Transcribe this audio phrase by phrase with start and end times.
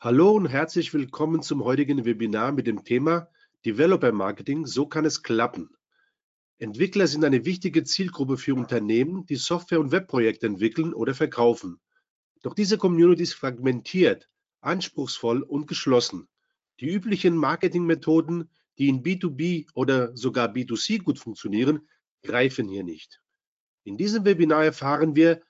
[0.00, 3.28] Hallo und herzlich willkommen zum heutigen Webinar mit dem Thema
[3.66, 5.70] Developer Marketing, so kann es klappen.
[6.58, 11.80] Entwickler sind eine wichtige Zielgruppe für Unternehmen, die Software- und Webprojekte entwickeln oder verkaufen.
[12.42, 14.28] Doch diese Community ist fragmentiert,
[14.60, 16.28] anspruchsvoll und geschlossen.
[16.78, 21.88] Die üblichen Marketingmethoden, die in B2B oder sogar B2C gut funktionieren,
[22.22, 23.20] greifen hier nicht.
[23.82, 25.42] In diesem Webinar erfahren wir,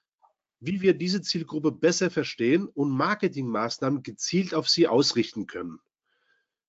[0.60, 5.80] wie wir diese Zielgruppe besser verstehen und Marketingmaßnahmen gezielt auf sie ausrichten können.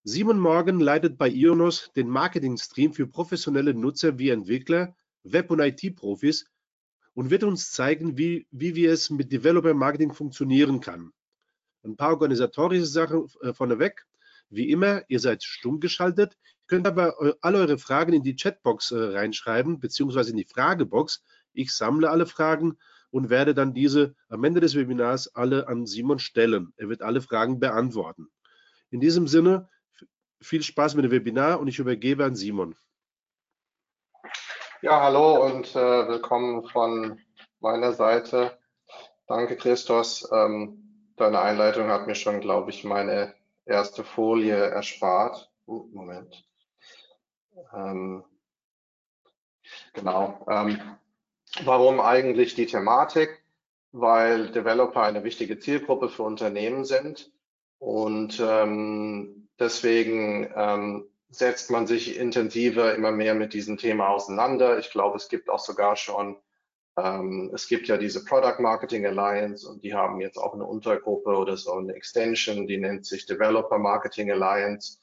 [0.03, 6.45] Simon Morgan leitet bei Ionos den Marketingstream für professionelle Nutzer wie Entwickler, Web- und IT-Profis
[7.13, 11.11] und wird uns zeigen, wie, wie wir es mit Developer Marketing funktionieren kann.
[11.83, 14.05] Ein paar organisatorische Sachen äh, vorneweg.
[14.49, 18.97] Wie immer, ihr seid stumm geschaltet, könnt aber alle eure Fragen in die Chatbox äh,
[18.97, 21.23] reinschreiben, beziehungsweise in die Fragebox.
[21.53, 22.77] Ich sammle alle Fragen
[23.11, 26.73] und werde dann diese am Ende des Webinars alle an Simon stellen.
[26.77, 28.27] Er wird alle Fragen beantworten.
[28.91, 29.69] In diesem Sinne,
[30.41, 32.75] viel Spaß mit dem Webinar und ich übergebe an Simon.
[34.81, 37.19] Ja, hallo und äh, willkommen von
[37.59, 38.57] meiner Seite.
[39.27, 40.27] Danke, Christos.
[40.31, 45.52] Ähm, deine Einleitung hat mir schon, glaube ich, meine erste Folie erspart.
[45.67, 46.43] Uh, Moment.
[47.73, 48.23] Ähm,
[49.93, 50.45] genau.
[50.49, 50.80] Ähm,
[51.64, 53.44] Warum eigentlich die Thematik?
[53.92, 57.31] Weil Developer eine wichtige Zielgruppe für Unternehmen sind
[57.80, 64.77] und ähm, deswegen ähm, setzt man sich intensiver immer mehr mit diesem Thema auseinander.
[64.80, 66.38] Ich glaube, es gibt auch sogar schon,
[66.97, 71.31] ähm, es gibt ja diese Product Marketing Alliance und die haben jetzt auch eine Untergruppe
[71.31, 75.00] oder so eine Extension, die nennt sich Developer Marketing Alliance.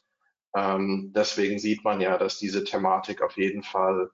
[0.54, 4.10] Ähm, deswegen sieht man ja, dass diese Thematik auf jeden Fall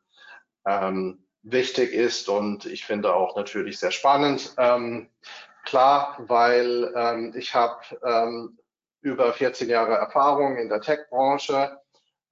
[0.66, 4.54] ähm, wichtig ist und ich finde auch natürlich sehr spannend.
[4.58, 5.08] Ähm,
[5.64, 8.58] klar, weil ähm, ich habe ähm,
[9.00, 11.78] über 14 Jahre Erfahrung in der Tech-Branche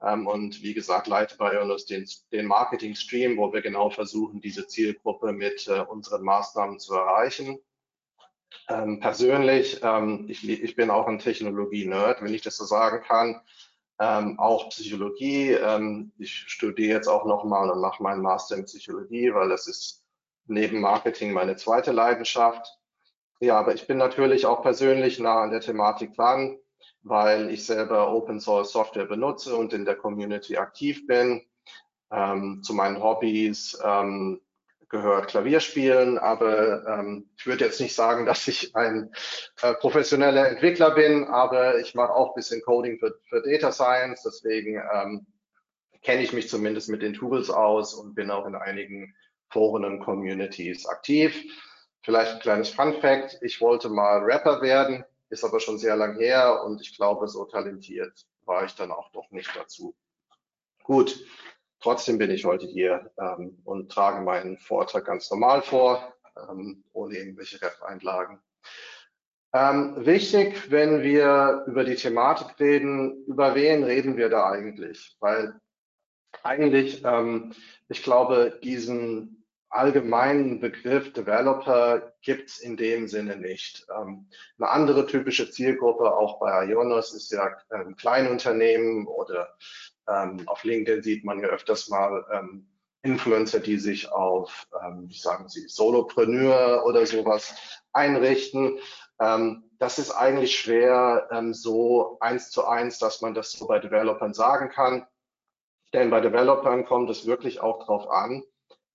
[0.03, 4.66] ähm, und wie gesagt leite bei Ionus den, den Marketing-Stream, wo wir genau versuchen, diese
[4.66, 7.59] Zielgruppe mit äh, unseren Maßnahmen zu erreichen.
[8.69, 13.41] Ähm, persönlich, ähm, ich, ich bin auch ein Technologie-Nerd, wenn ich das so sagen kann
[14.00, 15.53] ähm, auch Psychologie.
[15.53, 20.03] Ähm, ich studiere jetzt auch nochmal und mache meinen Master in Psychologie, weil das ist
[20.47, 22.66] neben Marketing meine zweite Leidenschaft.
[23.41, 26.59] Ja, aber ich bin natürlich auch persönlich nah an der Thematik dran,
[27.03, 31.43] weil ich selber Open Source Software benutze und in der Community aktiv bin.
[32.11, 34.41] Ähm, zu meinen Hobbys ähm,
[34.91, 39.12] gehört Klavierspielen, aber ähm, ich würde jetzt nicht sagen, dass ich ein
[39.62, 44.23] äh, professioneller Entwickler bin, aber ich mache auch ein bisschen Coding für, für Data Science,
[44.25, 45.27] deswegen ähm,
[46.03, 49.15] kenne ich mich zumindest mit den Tools aus und bin auch in einigen
[49.49, 51.34] Foren und Communities aktiv.
[52.03, 56.17] Vielleicht ein kleines Fun Fact, ich wollte mal Rapper werden, ist aber schon sehr lang
[56.19, 59.95] her und ich glaube, so talentiert war ich dann auch doch nicht dazu.
[60.83, 61.25] Gut,
[61.81, 66.15] Trotzdem bin ich heute hier ähm, und trage meinen Vortrag ganz normal vor,
[66.49, 68.41] ähm, ohne irgendwelche Ref-Einlagen.
[69.53, 75.17] Ähm, wichtig, wenn wir über die Thematik reden, über wen reden wir da eigentlich?
[75.19, 75.59] Weil
[76.43, 77.53] eigentlich, ähm,
[77.89, 83.87] ich glaube, diesen allgemeinen Begriff Developer gibt es in dem Sinne nicht.
[83.97, 89.57] Ähm, eine andere typische Zielgruppe auch bei Ionos ist ja ähm, Kleinunternehmen oder
[90.10, 92.66] ähm, auf LinkedIn sieht man ja öfters mal ähm,
[93.03, 98.78] Influencer, die sich auf, ähm, wie sagen Sie, Solopreneur oder sowas einrichten.
[99.20, 103.78] Ähm, das ist eigentlich schwer ähm, so eins zu eins, dass man das so bei
[103.78, 105.06] Developern sagen kann.
[105.93, 108.44] Denn bei Developern kommt es wirklich auch darauf an,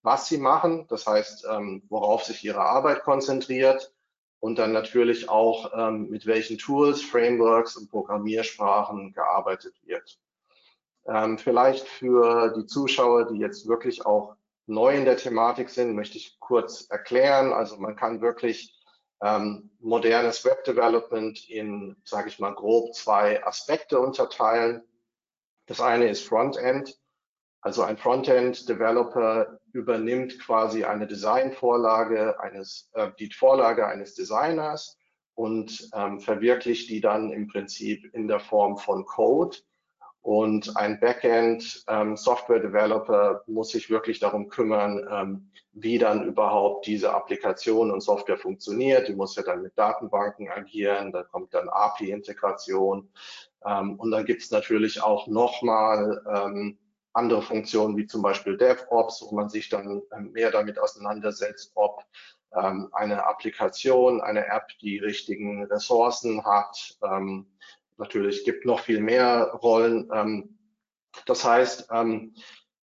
[0.02, 3.94] was sie machen, das heißt, ähm, worauf sich ihre Arbeit konzentriert
[4.40, 10.20] und dann natürlich auch, ähm, mit welchen Tools, Frameworks und Programmiersprachen gearbeitet wird.
[11.08, 14.36] Ähm, vielleicht für die Zuschauer, die jetzt wirklich auch
[14.66, 17.54] neu in der Thematik sind, möchte ich kurz erklären.
[17.54, 18.76] Also man kann wirklich
[19.22, 24.84] ähm, modernes Web Development in, sage ich mal, grob zwei Aspekte unterteilen.
[25.68, 26.98] Das eine ist Frontend.
[27.62, 34.98] Also ein Frontend-Developer übernimmt quasi eine Designvorlage eines, äh, die Vorlage eines Designers
[35.34, 39.58] und ähm, verwirklicht die dann im Prinzip in der Form von Code
[40.26, 42.18] und ein Backend ähm,
[43.46, 49.08] muss sich wirklich darum kümmern, ähm, wie dann überhaupt diese Applikation und Software funktioniert.
[49.08, 53.08] Die muss ja dann mit Datenbanken agieren, da kommt dann API-Integration
[53.68, 56.80] ähm, und dann gibt es natürlich auch nochmal ähm,
[57.14, 62.04] andere Funktionen wie zum Beispiel DevOps, wo man sich dann ähm, mehr damit auseinandersetzt, ob
[62.56, 66.98] ähm, eine Applikation, eine App, die richtigen Ressourcen hat.
[67.98, 70.10] Natürlich gibt noch viel mehr Rollen.
[70.14, 70.58] Ähm,
[71.26, 72.34] das heißt, ähm,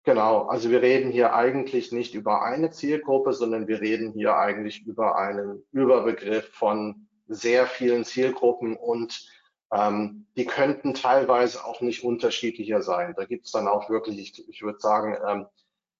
[0.03, 4.85] genau, also wir reden hier eigentlich nicht über eine Zielgruppe, sondern wir reden hier eigentlich
[4.85, 9.27] über einen Überbegriff von sehr vielen Zielgruppen und
[9.73, 13.13] ähm, die könnten teilweise auch nicht unterschiedlicher sein.
[13.17, 15.47] Da gibt es dann auch wirklich, ich, ich würde sagen, ähm,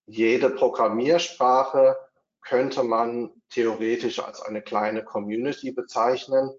[0.05, 1.97] jede Programmiersprache
[2.41, 6.51] könnte man theoretisch als eine kleine Community bezeichnen.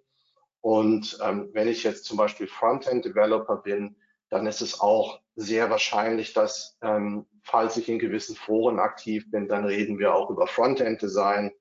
[0.64, 3.96] Und ähm, wenn ich jetzt zum Beispiel Frontend-Developer bin,
[4.30, 9.46] dann ist es auch sehr wahrscheinlich, dass, ähm, falls ich in gewissen Foren aktiv bin,
[9.46, 11.52] dann reden wir auch über Frontend-Design.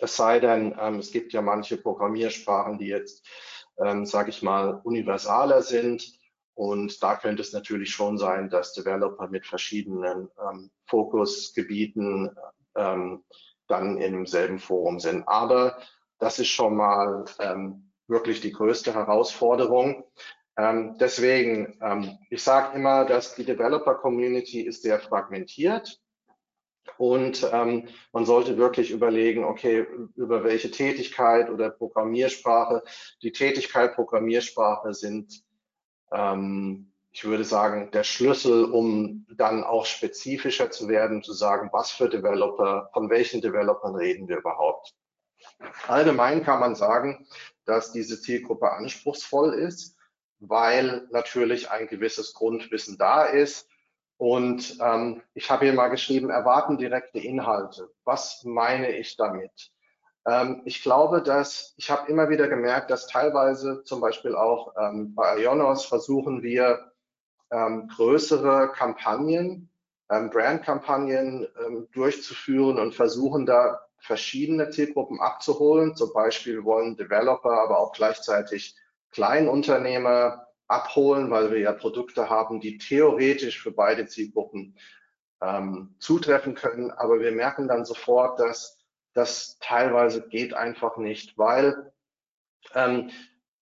[0.00, 3.24] Es sei denn, ähm, es gibt ja manche Programmiersprachen, die jetzt,
[3.78, 6.18] ähm, sage ich mal, universaler sind.
[6.54, 12.36] Und da könnte es natürlich schon sein, dass Developer mit verschiedenen ähm, Fokusgebieten
[12.74, 13.22] ähm,
[13.68, 15.28] dann im selben Forum sind.
[15.28, 15.78] Aber
[16.18, 20.04] das ist schon mal ähm, wirklich die größte Herausforderung.
[20.56, 26.00] Ähm, deswegen, ähm, ich sage immer, dass die Developer-Community ist sehr fragmentiert
[26.98, 32.82] und ähm, man sollte wirklich überlegen, okay, über welche Tätigkeit oder Programmiersprache.
[33.22, 35.44] Die Tätigkeit Programmiersprache sind
[36.12, 41.90] ähm, ich würde sagen, der Schlüssel, um dann auch spezifischer zu werden, zu sagen, was
[41.90, 44.94] für Developer, von welchen Developern reden wir überhaupt.
[45.88, 47.26] Allgemein kann man sagen,
[47.66, 49.96] dass diese Zielgruppe anspruchsvoll ist,
[50.38, 53.68] weil natürlich ein gewisses Grundwissen da ist.
[54.18, 57.90] Und ähm, ich habe hier mal geschrieben, erwarten direkte Inhalte.
[58.04, 59.70] Was meine ich damit?
[60.26, 65.14] Ähm, ich glaube, dass ich habe immer wieder gemerkt, dass teilweise zum Beispiel auch ähm,
[65.14, 66.92] bei Ionos versuchen wir
[67.50, 69.70] ähm, größere Kampagnen,
[70.10, 75.96] ähm, Brandkampagnen ähm, durchzuführen und versuchen da verschiedene Zielgruppen abzuholen.
[75.96, 78.76] Zum Beispiel wollen Developer, aber auch gleichzeitig
[79.10, 84.76] Kleinunternehmer abholen, weil wir ja Produkte haben, die theoretisch für beide Zielgruppen
[85.40, 86.90] ähm, zutreffen können.
[86.90, 88.78] Aber wir merken dann sofort, dass
[89.12, 91.92] das teilweise geht einfach nicht, weil
[92.74, 93.10] ähm,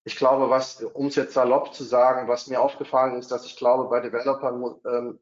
[0.05, 3.55] ich glaube, was, um es jetzt salopp zu sagen, was mir aufgefallen ist, dass ich
[3.55, 5.19] glaube, bei Developern ähm,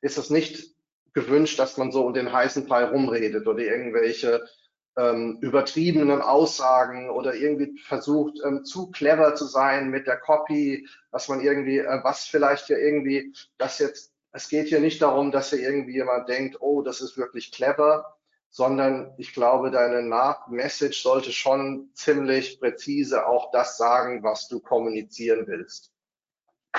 [0.00, 0.73] ist es nicht
[1.14, 4.44] gewünscht, dass man so um den heißen Brei rumredet oder irgendwelche
[4.96, 11.28] ähm, übertriebenen Aussagen oder irgendwie versucht, ähm, zu clever zu sein mit der Copy, dass
[11.28, 15.50] man irgendwie, äh, was vielleicht ja irgendwie, das jetzt, es geht hier nicht darum, dass
[15.50, 18.16] hier irgendwie jemand denkt, oh, das ist wirklich clever,
[18.50, 25.46] sondern ich glaube, deine Nach-Message sollte schon ziemlich präzise auch das sagen, was du kommunizieren
[25.48, 25.92] willst.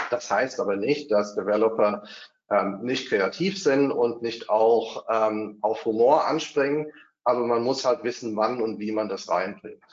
[0.09, 2.03] Das heißt aber nicht, dass Developer
[2.49, 6.91] ähm, nicht kreativ sind und nicht auch ähm, auf Humor anspringen,
[7.23, 9.83] aber man muss halt wissen, wann und wie man das reinbringt.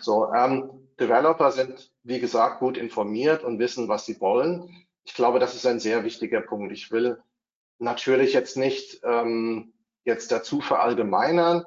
[0.00, 4.86] So, ähm, Developer sind, wie gesagt, gut informiert und wissen, was sie wollen.
[5.04, 6.72] Ich glaube, das ist ein sehr wichtiger Punkt.
[6.72, 7.22] Ich will
[7.78, 9.72] natürlich jetzt nicht ähm,
[10.04, 11.64] jetzt dazu verallgemeinern,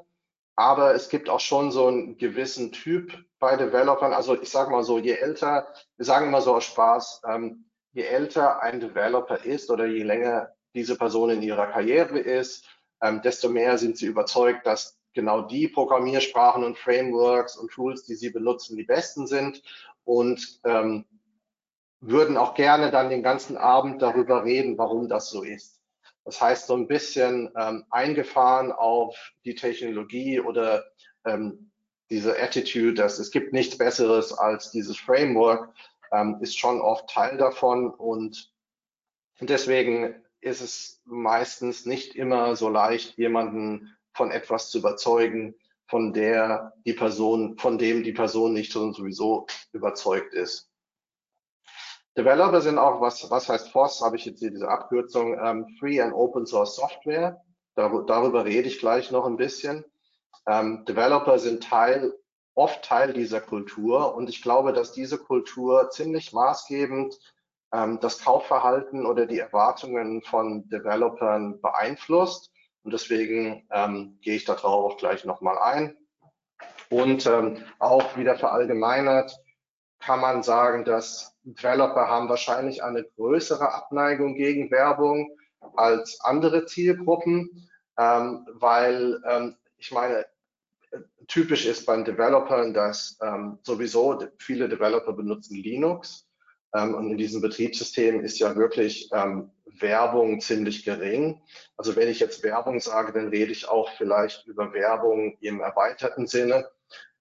[0.56, 4.14] aber es gibt auch schon so einen gewissen Typ bei Developern.
[4.14, 8.04] Also ich sage mal so, je älter, wir sagen immer so aus Spaß, ähm, je
[8.04, 12.68] älter ein Developer ist oder je länger diese Person in ihrer Karriere ist,
[13.02, 18.16] ähm, desto mehr sind sie überzeugt, dass genau die Programmiersprachen und Frameworks und Tools, die
[18.16, 19.62] sie benutzen, die besten sind
[20.06, 21.06] und ähm,
[22.00, 25.80] würden auch gerne dann den ganzen Abend darüber reden, warum das so ist.
[26.24, 30.86] Das heißt, so ein bisschen ähm, eingefahren auf die Technologie oder
[31.26, 31.72] ähm,
[32.10, 35.74] diese Attitude, dass es gibt nichts Besseres als dieses Framework,
[36.12, 38.52] ähm, ist schon oft Teil davon und
[39.40, 45.56] deswegen ist es meistens nicht immer so leicht, jemanden von etwas zu überzeugen,
[45.88, 50.72] von der die Person, von dem die Person nicht sowieso überzeugt ist.
[52.18, 56.02] Developer sind auch, was, was heißt FOSS, habe ich jetzt hier diese Abkürzung, ähm, Free
[56.02, 57.42] and Open Source Software.
[57.76, 59.86] Dar darüber rede ich gleich noch ein bisschen.
[60.46, 62.14] Ähm, Developer sind Teil,
[62.56, 67.18] oft Teil dieser Kultur und ich glaube, dass diese Kultur ziemlich maßgebend
[67.74, 72.52] ähm, das Kaufverhalten oder die Erwartungen von Developern beeinflusst.
[72.84, 75.98] Und deswegen ähm, gehe ich darauf auch gleich nochmal ein.
[76.90, 79.40] Und ähm, auch wieder verallgemeinert,
[80.00, 85.38] kann man sagen, dass Developer haben wahrscheinlich eine größere Abneigung gegen Werbung
[85.76, 90.26] als andere Zielgruppen, ähm, weil ähm, ich meine,
[91.28, 96.28] typisch ist beim Developern, dass ähm, sowieso viele Developer benutzen Linux
[96.74, 101.42] Ähm, und in diesem Betriebssystem ist ja wirklich ähm, Werbung ziemlich gering.
[101.78, 106.28] Also wenn ich jetzt Werbung sage, dann rede ich auch vielleicht über Werbung im erweiterten
[106.28, 106.70] Sinne.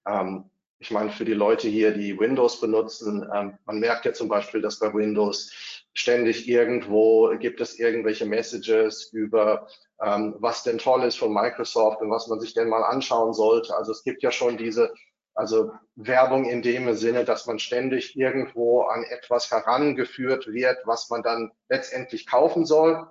[0.06, 4.28] Ähm, ich meine, für die Leute hier, die Windows benutzen, ähm, man merkt ja zum
[4.28, 5.52] Beispiel, dass bei Windows
[5.92, 9.66] ständig irgendwo gibt es irgendwelche Messages über,
[10.02, 13.76] ähm, was denn toll ist von Microsoft und was man sich denn mal anschauen sollte.
[13.76, 14.92] Also es gibt ja schon diese
[15.34, 21.22] also Werbung in dem Sinne, dass man ständig irgendwo an etwas herangeführt wird, was man
[21.22, 23.06] dann letztendlich kaufen soll.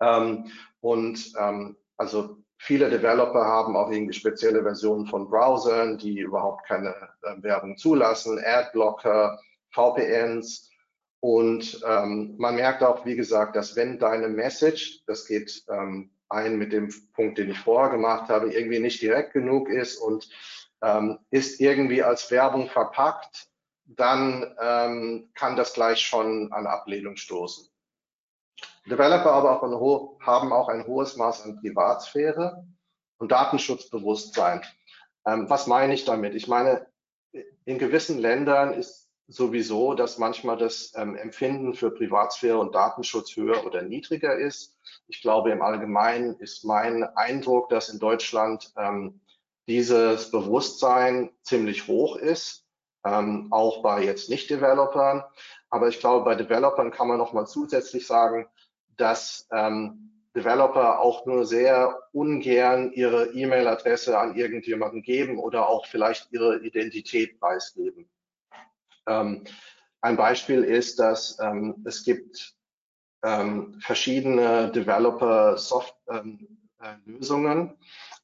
[0.00, 6.66] Ähm, und ähm, also viele Developer haben auch irgendwie spezielle Versionen von Browsern, die überhaupt
[6.66, 9.38] keine äh, Werbung zulassen, Adblocker,
[9.70, 10.71] VPNs.
[11.22, 16.58] Und ähm, man merkt auch, wie gesagt, dass wenn deine Message, das geht ähm, ein
[16.58, 20.28] mit dem Punkt, den ich vorher gemacht habe, irgendwie nicht direkt genug ist und
[20.82, 23.46] ähm, ist irgendwie als Werbung verpackt,
[23.84, 27.68] dann ähm, kann das gleich schon an Ablehnung stoßen.
[28.86, 32.66] Developer aber auch ein, haben auch ein hohes Maß an Privatsphäre
[33.18, 34.62] und Datenschutzbewusstsein.
[35.24, 36.34] Ähm, was meine ich damit?
[36.34, 36.84] Ich meine,
[37.64, 43.64] in gewissen Ländern ist sowieso, dass manchmal das ähm, Empfinden für Privatsphäre und Datenschutz höher
[43.64, 44.76] oder niedriger ist.
[45.08, 49.20] Ich glaube, im Allgemeinen ist mein Eindruck, dass in Deutschland ähm,
[49.68, 52.66] dieses Bewusstsein ziemlich hoch ist,
[53.04, 55.24] ähm, auch bei jetzt Nicht-Developern.
[55.70, 58.48] Aber ich glaube, bei Developern kann man noch mal zusätzlich sagen,
[58.96, 66.32] dass ähm, Developer auch nur sehr ungern ihre E-Mail-Adresse an irgendjemanden geben oder auch vielleicht
[66.32, 68.08] ihre Identität preisgeben.
[69.06, 69.44] Ähm,
[70.00, 72.54] ein Beispiel ist, dass ähm, es gibt
[73.24, 77.74] ähm, verschiedene Developer-Soft-Lösungen, ähm, äh,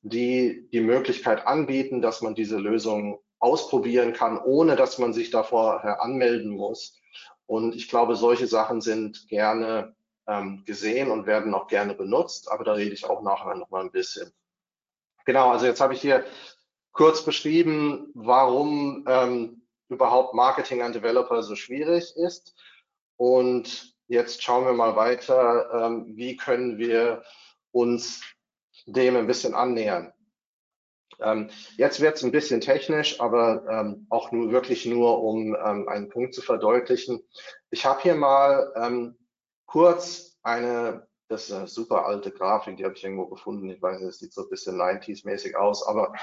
[0.03, 5.85] die die Möglichkeit anbieten, dass man diese Lösung ausprobieren kann, ohne dass man sich davor
[6.01, 6.99] anmelden muss.
[7.47, 9.95] Und ich glaube, solche Sachen sind gerne
[10.27, 13.83] ähm, gesehen und werden auch gerne benutzt, aber da rede ich auch nachher noch mal
[13.83, 14.31] ein bisschen.
[15.25, 16.25] Genau, also jetzt habe ich hier
[16.93, 22.55] kurz beschrieben, warum ähm, überhaupt Marketing an Developer so schwierig ist.
[23.17, 27.23] Und jetzt schauen wir mal weiter, ähm, wie können wir
[27.73, 28.23] uns
[28.87, 30.13] dem ein bisschen annähern.
[31.21, 35.89] Ähm, jetzt wird es ein bisschen technisch, aber ähm, auch nur wirklich nur, um ähm,
[35.89, 37.21] einen Punkt zu verdeutlichen.
[37.71, 39.19] Ich habe hier mal ähm,
[39.67, 43.69] kurz eine, das ist eine super alte Grafik, die habe ich irgendwo gefunden.
[43.71, 46.15] Ich weiß, es sieht so ein bisschen 90s-mäßig aus, aber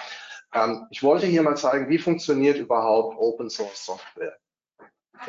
[0.53, 4.37] ähm, ich wollte hier mal zeigen, wie funktioniert überhaupt Open Source Software.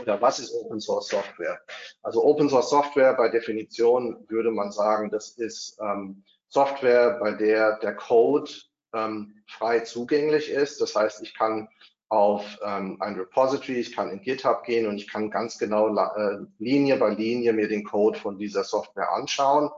[0.00, 1.60] Oder was ist Open Source Software?
[2.02, 7.78] Also Open Source Software bei Definition würde man sagen, das ist ähm, Software, bei der
[7.78, 8.50] der Code
[8.94, 10.80] ähm, frei zugänglich ist.
[10.80, 11.68] Das heißt, ich kann
[12.08, 16.38] auf ähm, ein Repository, ich kann in GitHub gehen und ich kann ganz genau äh,
[16.58, 19.70] Linie bei Linie mir den Code von dieser Software anschauen.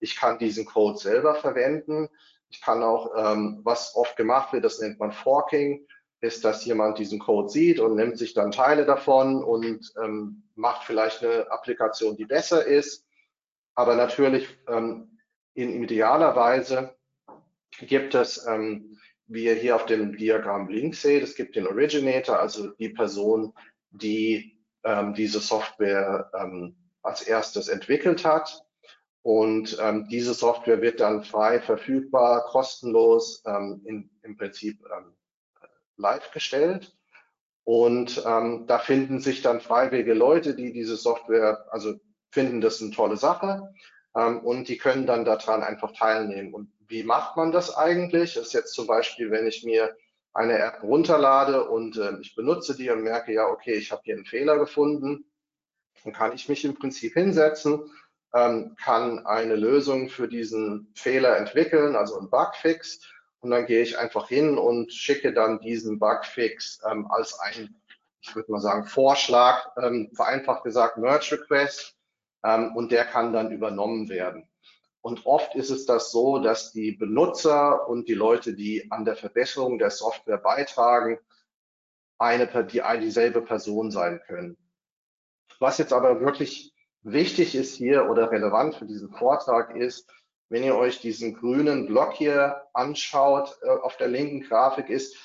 [0.00, 2.08] Ich kann diesen Code selber verwenden.
[2.50, 5.86] Ich kann auch, ähm, was oft gemacht wird, das nennt man Forking,
[6.20, 10.84] ist, dass jemand diesen Code sieht und nimmt sich dann Teile davon und ähm, macht
[10.84, 13.06] vielleicht eine Applikation, die besser ist.
[13.74, 15.18] Aber natürlich ähm,
[15.54, 16.96] in idealerweise
[17.78, 22.40] gibt es, ähm, wie ihr hier auf dem Diagramm links seht, es gibt den Originator,
[22.40, 23.52] also die Person,
[23.90, 28.64] die ähm, diese Software ähm, als erstes entwickelt hat.
[29.22, 35.14] Und ähm, diese Software wird dann frei verfügbar, kostenlos ähm, in, im Prinzip ähm,
[35.96, 36.96] live gestellt.
[37.64, 41.94] Und ähm, da finden sich dann freiwillige Leute, die diese Software, also
[42.30, 43.74] finden das eine tolle Sache
[44.12, 46.52] und die können dann daran einfach teilnehmen.
[46.52, 48.34] Und wie macht man das eigentlich?
[48.34, 49.96] Das ist jetzt zum Beispiel, wenn ich mir
[50.32, 54.14] eine App runterlade und äh, ich benutze die und merke, ja, okay, ich habe hier
[54.14, 55.24] einen Fehler gefunden,
[56.04, 57.90] dann kann ich mich im Prinzip hinsetzen,
[58.34, 63.00] ähm, kann eine Lösung für diesen Fehler entwickeln, also ein Bugfix.
[63.40, 67.74] Und dann gehe ich einfach hin und schicke dann diesen Bugfix ähm, als ein,
[68.20, 71.96] ich würde mal sagen, Vorschlag, ähm, vereinfacht gesagt, Merge Request
[72.44, 74.48] ähm, und der kann dann übernommen werden.
[75.00, 79.16] Und oft ist es das so, dass die Benutzer und die Leute, die an der
[79.16, 81.18] Verbesserung der Software beitragen,
[82.18, 84.56] eine, die, dieselbe Person sein können.
[85.60, 90.10] Was jetzt aber wirklich wichtig ist hier oder relevant für diesen Vortrag ist,
[90.48, 95.16] wenn ihr euch diesen grünen Block hier anschaut, äh, auf der linken Grafik ist,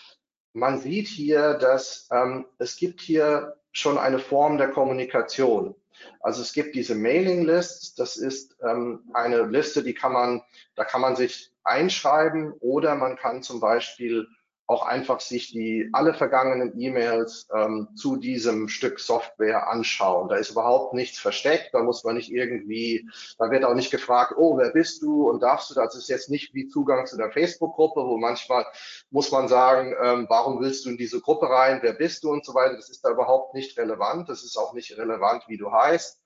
[0.54, 5.76] man sieht hier, dass ähm, es gibt hier schon eine Form der Kommunikation.
[6.20, 10.42] Also es gibt diese Mailing Lists, das ist ähm, eine Liste, die kann man,
[10.76, 14.28] da kann man sich einschreiben oder man kann zum Beispiel
[14.68, 20.30] auch einfach sich die alle vergangenen E-Mails ähm, zu diesem Stück Software anschauen.
[20.30, 24.34] Da ist überhaupt nichts versteckt, da muss man nicht irgendwie, da wird auch nicht gefragt,
[24.38, 27.32] oh, wer bist du und darfst du, das ist jetzt nicht wie Zugang zu der
[27.32, 28.66] Facebook-Gruppe, wo manchmal
[29.10, 32.46] muss man sagen, ähm, warum willst du in diese Gruppe rein, wer bist du und
[32.46, 32.76] so weiter.
[32.76, 36.20] Das ist da überhaupt nicht relevant, das ist auch nicht relevant, wie du heißt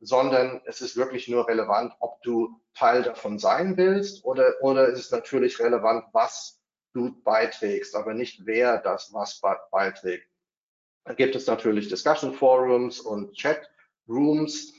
[0.00, 5.00] sondern es ist wirklich nur relevant, ob du Teil davon sein willst oder, oder ist
[5.00, 6.57] es natürlich relevant, was
[6.92, 9.40] du beiträgst, aber nicht wer das was
[9.70, 10.28] beiträgt.
[11.04, 13.68] Da gibt es natürlich Discussion Forums und Chat
[14.08, 14.74] Rooms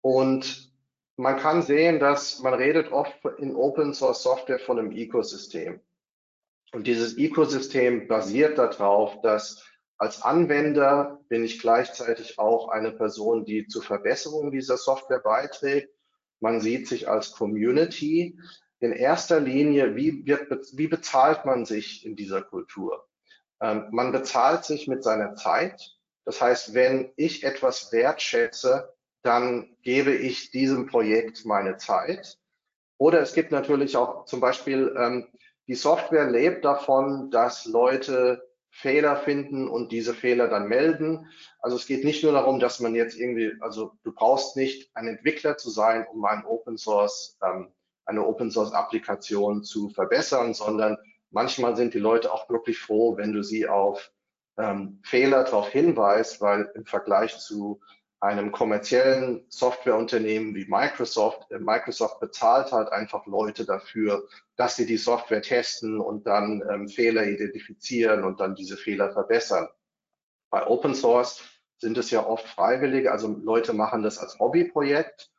[0.00, 0.72] und
[1.16, 5.80] man kann sehen, dass man redet oft in Open Source Software von einem Ecosystem.
[6.72, 9.64] Und dieses Ecosystem basiert darauf, dass
[9.96, 15.90] als Anwender bin ich gleichzeitig auch eine Person, die zur Verbesserung dieser Software beiträgt.
[16.40, 18.38] Man sieht sich als Community
[18.80, 23.06] in erster Linie, wie, wird, wie bezahlt man sich in dieser Kultur?
[23.60, 25.96] Ähm, man bezahlt sich mit seiner Zeit.
[26.24, 32.38] Das heißt, wenn ich etwas wertschätze, dann gebe ich diesem Projekt meine Zeit.
[32.98, 35.28] Oder es gibt natürlich auch zum Beispiel, ähm,
[35.66, 41.26] die Software lebt davon, dass Leute Fehler finden und diese Fehler dann melden.
[41.60, 45.08] Also es geht nicht nur darum, dass man jetzt irgendwie, also du brauchst nicht ein
[45.08, 47.72] Entwickler zu sein, um ein Open Source ähm,
[48.08, 50.96] eine Open Source Applikation zu verbessern, sondern
[51.30, 54.10] manchmal sind die Leute auch wirklich froh, wenn du sie auf
[54.56, 57.80] ähm, Fehler darauf hinweist, weil im Vergleich zu
[58.20, 64.96] einem kommerziellen Softwareunternehmen wie Microsoft, äh, Microsoft bezahlt halt einfach Leute dafür, dass sie die
[64.96, 69.68] Software testen und dann ähm, Fehler identifizieren und dann diese Fehler verbessern.
[70.50, 71.42] Bei Open Source
[71.76, 75.30] sind es ja oft Freiwillige, also Leute machen das als Hobbyprojekt.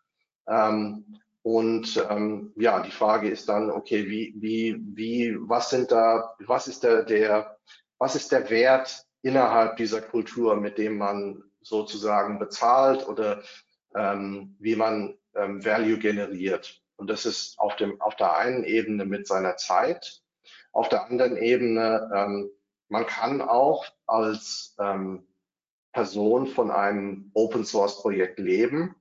[0.48, 6.36] Ähm, und ähm, ja, die Frage ist dann, okay, wie, wie, wie, was sind da,
[6.46, 7.58] was ist der, der,
[7.98, 13.42] was ist der Wert innerhalb dieser Kultur, mit dem man sozusagen bezahlt oder
[13.96, 16.84] ähm, wie man ähm, Value generiert.
[16.98, 20.22] Und das ist auf dem, auf der einen Ebene mit seiner Zeit,
[20.72, 22.52] auf der anderen Ebene, ähm,
[22.90, 25.26] man kann auch als ähm,
[25.94, 28.96] Person von einem Open Source Projekt leben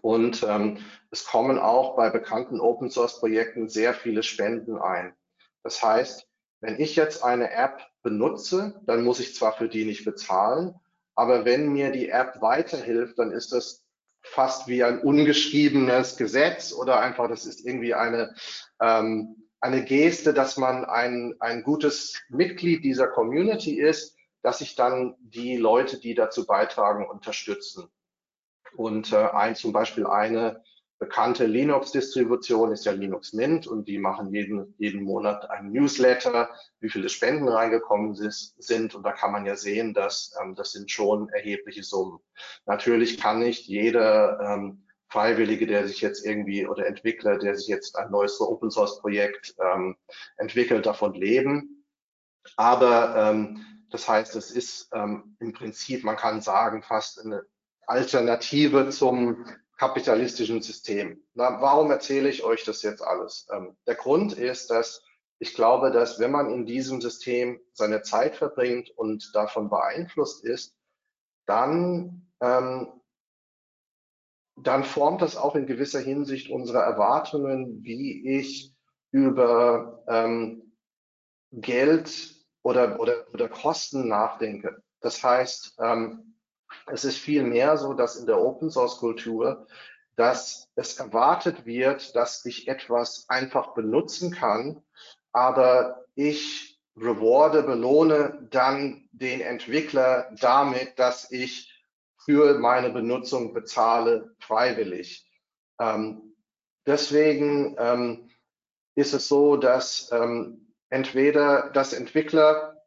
[0.00, 0.78] und ähm,
[1.10, 5.14] es kommen auch bei bekannten Open Source Projekten sehr viele Spenden ein.
[5.62, 6.26] Das heißt,
[6.60, 10.74] wenn ich jetzt eine App benutze, dann muss ich zwar für die nicht bezahlen,
[11.14, 13.84] aber wenn mir die App weiterhilft, dann ist das
[14.22, 18.34] fast wie ein ungeschriebenes Gesetz oder einfach, das ist irgendwie eine,
[18.80, 25.16] ähm, eine Geste, dass man ein, ein gutes Mitglied dieser Community ist, dass sich dann
[25.20, 27.88] die Leute, die dazu beitragen, unterstützen.
[28.76, 30.62] Und äh, ein, zum Beispiel eine
[31.02, 36.88] bekannte Linux-Distribution ist ja Linux Mint und die machen jeden, jeden Monat einen Newsletter, wie
[36.88, 38.94] viele Spenden reingekommen sind.
[38.94, 42.20] Und da kann man ja sehen, dass ähm, das sind schon erhebliche Summen.
[42.66, 47.96] Natürlich kann nicht jeder ähm, Freiwillige, der sich jetzt irgendwie oder Entwickler, der sich jetzt
[47.98, 49.96] ein neues Open Source Projekt ähm,
[50.36, 51.84] entwickelt, davon leben.
[52.56, 57.42] Aber ähm, das heißt, es ist ähm, im Prinzip, man kann sagen, fast eine
[57.92, 59.44] Alternative zum
[59.76, 61.22] kapitalistischen System.
[61.34, 63.46] Na, warum erzähle ich euch das jetzt alles?
[63.52, 65.02] Ähm, der Grund ist, dass
[65.38, 70.74] ich glaube, dass wenn man in diesem System seine Zeit verbringt und davon beeinflusst ist,
[71.46, 73.00] dann, ähm,
[74.56, 78.74] dann formt das auch in gewisser Hinsicht unsere Erwartungen, wie ich
[79.10, 80.72] über ähm,
[81.50, 84.82] Geld oder, oder, oder Kosten nachdenke.
[85.00, 86.31] Das heißt, ähm,
[86.86, 89.66] es ist vielmehr so, dass in der Open Source Kultur,
[90.16, 94.82] dass es erwartet wird, dass ich etwas einfach benutzen kann,
[95.32, 101.72] aber ich rewarde, belohne dann den Entwickler damit, dass ich
[102.24, 105.26] für meine Benutzung bezahle, freiwillig.
[105.80, 106.34] Ähm,
[106.86, 108.30] deswegen ähm,
[108.94, 112.82] ist es so, dass ähm, entweder das Entwickler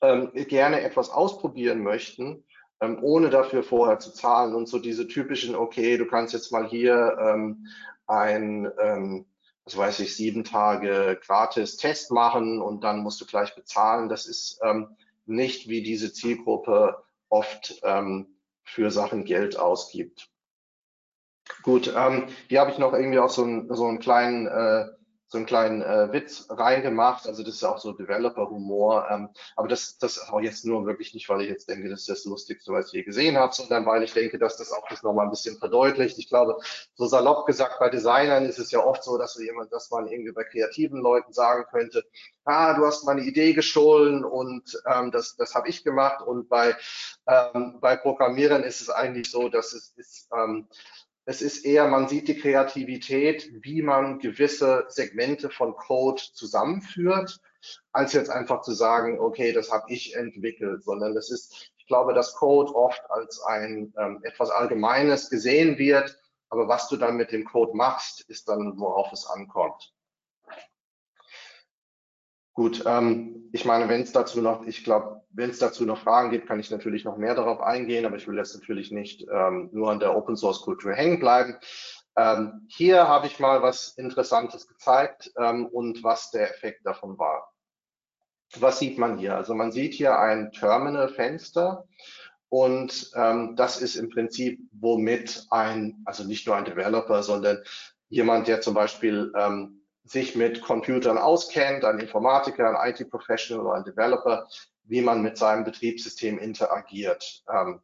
[0.00, 2.45] ähm, gerne etwas ausprobieren möchten,
[2.80, 6.66] ähm, ohne dafür vorher zu zahlen und so diese typischen, okay, du kannst jetzt mal
[6.66, 7.66] hier ähm,
[8.06, 9.26] ein, ähm,
[9.64, 14.08] was weiß ich, sieben Tage gratis Test machen und dann musst du gleich bezahlen.
[14.08, 20.30] Das ist ähm, nicht, wie diese Zielgruppe oft ähm, für Sachen Geld ausgibt.
[21.62, 24.86] Gut, ähm, hier habe ich noch irgendwie auch so, ein, so einen kleinen äh,
[25.28, 27.26] so einen kleinen äh, Witz reingemacht.
[27.26, 29.08] Also das ist auch so Developer-Humor.
[29.10, 32.08] Ähm, aber das, das auch jetzt nur wirklich nicht, weil ich jetzt denke, das ist
[32.08, 35.02] das Lustigste, was ich je gesehen habe, sondern weil ich denke, dass das auch das
[35.02, 36.18] nochmal ein bisschen verdeutlicht.
[36.18, 36.58] Ich glaube,
[36.94, 40.32] so salopp gesagt, bei Designern ist es ja oft so, dass jemand, dass man irgendwie
[40.32, 42.04] bei kreativen Leuten sagen könnte,
[42.44, 46.22] ah, du hast meine Idee gestohlen und ähm, das, das habe ich gemacht.
[46.22, 46.76] Und bei,
[47.26, 50.68] ähm, bei Programmierern ist es eigentlich so, dass es ist, ähm,
[51.28, 57.40] es ist eher, man sieht die Kreativität, wie man gewisse Segmente von Code zusammenführt,
[57.92, 62.14] als jetzt einfach zu sagen, okay, das habe ich entwickelt, sondern das ist, ich glaube,
[62.14, 66.16] dass Code oft als ein ähm, etwas Allgemeines gesehen wird,
[66.48, 69.95] aber was du dann mit dem Code machst, ist dann, worauf es ankommt.
[72.56, 76.30] Gut, ähm, ich meine, wenn es dazu noch, ich glaube, wenn es dazu noch Fragen
[76.30, 79.68] gibt, kann ich natürlich noch mehr darauf eingehen, aber ich will jetzt natürlich nicht ähm,
[79.72, 81.56] nur an der Open Source Kultur hängen bleiben.
[82.16, 87.52] Ähm, hier habe ich mal was Interessantes gezeigt ähm, und was der Effekt davon war.
[88.58, 89.36] Was sieht man hier?
[89.36, 91.84] Also man sieht hier ein Terminal-Fenster
[92.48, 97.58] und ähm, das ist im Prinzip, womit ein, also nicht nur ein Developer, sondern
[98.08, 103.84] jemand, der zum Beispiel ähm, sich mit Computern auskennt, ein Informatiker, ein IT-Professional oder ein
[103.84, 104.48] Developer,
[104.84, 107.42] wie man mit seinem Betriebssystem interagiert.
[107.52, 107.80] Ähm,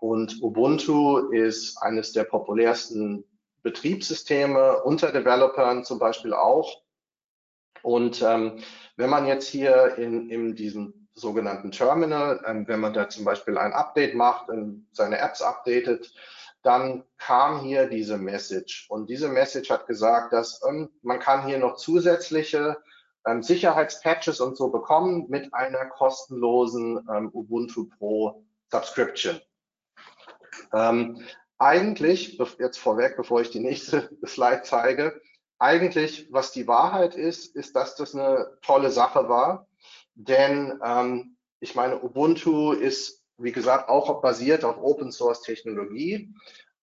[0.00, 3.24] und Ubuntu ist eines der populärsten
[3.62, 6.82] Betriebssysteme unter Developern zum Beispiel auch.
[7.82, 8.58] Und ähm,
[8.96, 13.56] wenn man jetzt hier in, in diesem sogenannten Terminal, ähm, wenn man da zum Beispiel
[13.56, 16.12] ein Update macht, und seine Apps updatet,
[16.62, 18.86] dann kam hier diese Message.
[18.88, 22.76] Und diese Message hat gesagt, dass ähm, man kann hier noch zusätzliche
[23.26, 29.40] ähm, Sicherheitspatches und so bekommen mit einer kostenlosen ähm, Ubuntu Pro Subscription.
[30.72, 31.22] Ähm,
[31.58, 35.20] eigentlich, jetzt vorweg, bevor ich die nächste Slide zeige,
[35.58, 39.68] eigentlich, was die Wahrheit ist, ist, dass das eine tolle Sache war.
[40.14, 46.34] Denn ähm, ich meine, Ubuntu ist wie gesagt, auch basiert auf Open Source Technologie,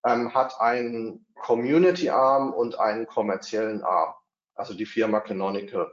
[0.06, 4.14] ähm, hat einen Community Arm und einen kommerziellen Arm,
[4.56, 5.92] also die Firma Canonical.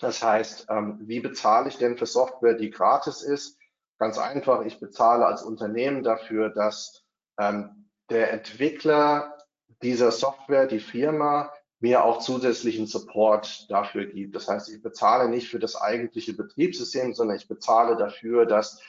[0.00, 3.58] Das heißt, ähm, wie bezahle ich denn für Software, die gratis ist?
[3.98, 7.04] Ganz einfach, ich bezahle als Unternehmen dafür, dass
[7.38, 9.38] ähm, der Entwickler
[9.82, 14.34] dieser Software, die Firma, mir auch zusätzlichen Support dafür gibt.
[14.34, 18.80] Das heißt, ich bezahle nicht für das eigentliche Betriebssystem, sondern ich bezahle dafür, dass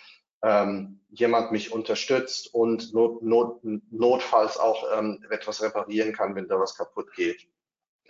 [0.45, 6.60] ähm, jemand mich unterstützt und not, not, notfalls auch ähm, etwas reparieren kann, wenn da
[6.60, 7.47] was kaputt geht.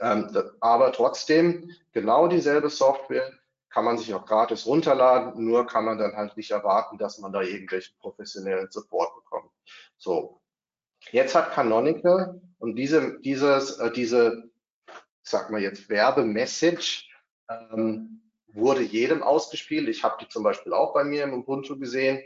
[0.01, 3.31] Ähm, das, aber trotzdem, genau dieselbe Software
[3.69, 7.31] kann man sich auch gratis runterladen, nur kann man dann halt nicht erwarten, dass man
[7.31, 9.51] da irgendwelchen professionellen Support bekommt.
[9.97, 10.41] So,
[11.11, 14.49] jetzt hat Canonical und diese, dieses, äh, diese,
[15.23, 17.05] sag mal jetzt Werbemessage,
[17.49, 18.24] ähm,
[18.55, 19.87] wurde jedem ausgespielt.
[19.89, 22.21] Ich habe die zum Beispiel auch bei mir im Ubuntu gesehen.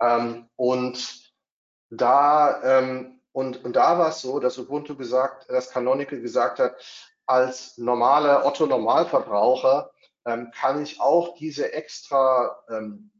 [0.00, 1.32] Ähm, und
[1.90, 6.76] da ähm, und, und da war es so, dass Ubuntu gesagt, dass Canonical gesagt hat,
[7.26, 9.90] als normaler Otto Normalverbraucher
[10.26, 13.10] ähm, kann ich auch diese extra ähm,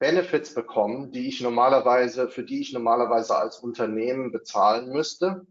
[0.00, 5.46] Benefits bekommen, die ich normalerweise, für die ich normalerweise als Unternehmen bezahlen müsste.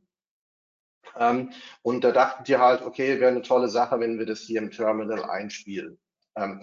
[1.17, 4.61] Ähm, und da dachten die halt, okay, wäre eine tolle Sache, wenn wir das hier
[4.61, 5.97] im Terminal einspielen.
[6.35, 6.61] Ähm,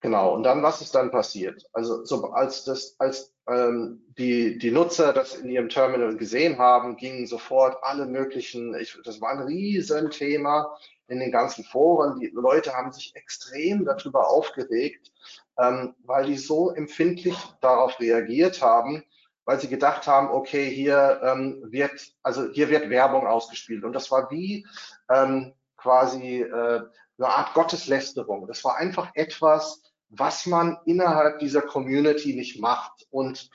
[0.00, 1.64] genau, und dann, was ist dann passiert?
[1.72, 6.96] Also so, als, das, als ähm, die, die Nutzer das in ihrem Terminal gesehen haben,
[6.96, 10.76] gingen sofort alle möglichen, ich, das war ein Riesenthema
[11.08, 12.20] in den ganzen Foren.
[12.20, 15.12] Die Leute haben sich extrem darüber aufgeregt,
[15.58, 19.04] ähm, weil die so empfindlich darauf reagiert haben,
[19.44, 23.84] weil sie gedacht haben, okay, hier ähm, wird, also hier wird Werbung ausgespielt.
[23.84, 24.66] Und das war wie
[25.10, 26.80] ähm, quasi äh,
[27.18, 28.46] eine Art Gotteslästerung.
[28.46, 33.06] Das war einfach etwas, was man innerhalb dieser Community nicht macht.
[33.10, 33.50] Und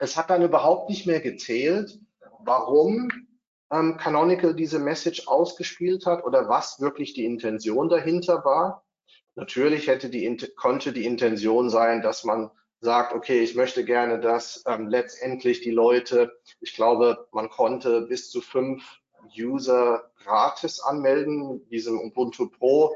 [0.00, 1.98] es hat dann überhaupt nicht mehr gezählt,
[2.40, 3.08] warum
[3.72, 8.84] ähm, Canonical diese Message ausgespielt hat oder was wirklich die Intention dahinter war.
[9.34, 14.62] Natürlich hätte die, konnte die Intention sein, dass man sagt, okay, ich möchte gerne, dass
[14.66, 19.00] ähm, letztendlich die Leute, ich glaube, man konnte bis zu fünf
[19.36, 22.94] User gratis anmelden, diesem Ubuntu Pro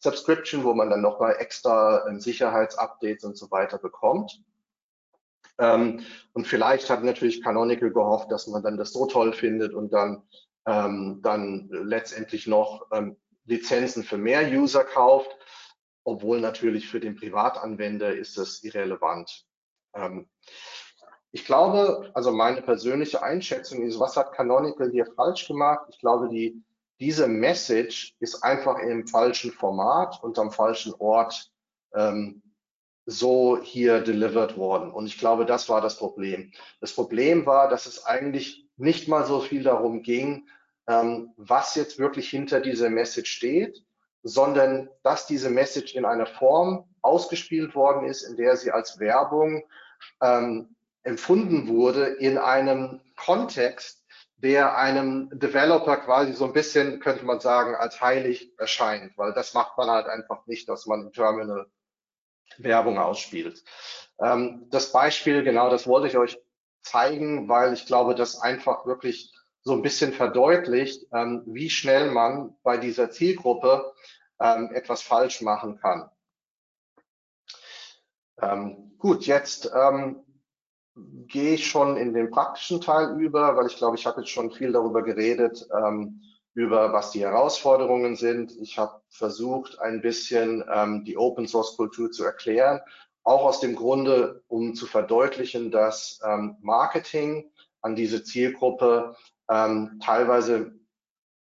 [0.00, 4.40] Subscription, wo man dann nochmal extra ähm, Sicherheitsupdates und so weiter bekommt.
[5.58, 9.92] Ähm, und vielleicht hat natürlich Canonical gehofft, dass man dann das so toll findet und
[9.92, 10.22] dann,
[10.66, 15.36] ähm, dann letztendlich noch ähm, Lizenzen für mehr User kauft,
[16.04, 19.46] obwohl natürlich für den Privatanwender ist das irrelevant.
[21.38, 25.86] Ich glaube, also meine persönliche Einschätzung ist, was hat Canonical hier falsch gemacht?
[25.88, 26.64] Ich glaube, die,
[26.98, 31.48] diese Message ist einfach im falschen Format und am falschen Ort
[31.94, 32.42] ähm,
[33.06, 34.90] so hier delivered worden.
[34.90, 36.50] Und ich glaube, das war das Problem.
[36.80, 40.48] Das Problem war, dass es eigentlich nicht mal so viel darum ging,
[40.88, 43.84] ähm, was jetzt wirklich hinter dieser Message steht,
[44.24, 49.62] sondern dass diese Message in einer Form ausgespielt worden ist, in der sie als Werbung
[50.20, 54.04] ähm, empfunden wurde, in einem Kontext,
[54.36, 59.54] der einem Developer quasi so ein bisschen, könnte man sagen, als heilig erscheint, weil das
[59.54, 61.66] macht man halt einfach nicht, dass man im Terminal
[62.58, 63.64] Werbung ausspielt.
[64.20, 66.40] Ähm, das Beispiel, genau das wollte ich euch
[66.82, 69.32] zeigen, weil ich glaube, das einfach wirklich
[69.62, 73.92] so ein bisschen verdeutlicht, ähm, wie schnell man bei dieser Zielgruppe
[74.40, 76.10] ähm, etwas falsch machen kann.
[78.40, 80.24] Ähm, gut, jetzt ähm,
[81.26, 84.50] gehe ich schon in den praktischen Teil über, weil ich glaube, ich habe jetzt schon
[84.50, 86.22] viel darüber geredet, ähm,
[86.54, 88.56] über was die Herausforderungen sind.
[88.60, 92.80] Ich habe versucht, ein bisschen ähm, die Open Source Kultur zu erklären,
[93.22, 99.14] auch aus dem Grunde, um zu verdeutlichen, dass ähm, Marketing an diese Zielgruppe
[99.48, 100.72] ähm, teilweise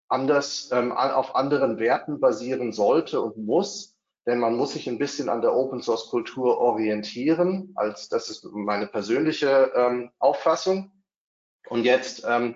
[0.09, 3.96] anders ähm, auf anderen Werten basieren sollte und muss,
[4.27, 8.45] denn man muss sich ein bisschen an der Open Source Kultur orientieren, als das ist
[8.51, 10.91] meine persönliche ähm, Auffassung.
[11.69, 12.55] Und jetzt ähm,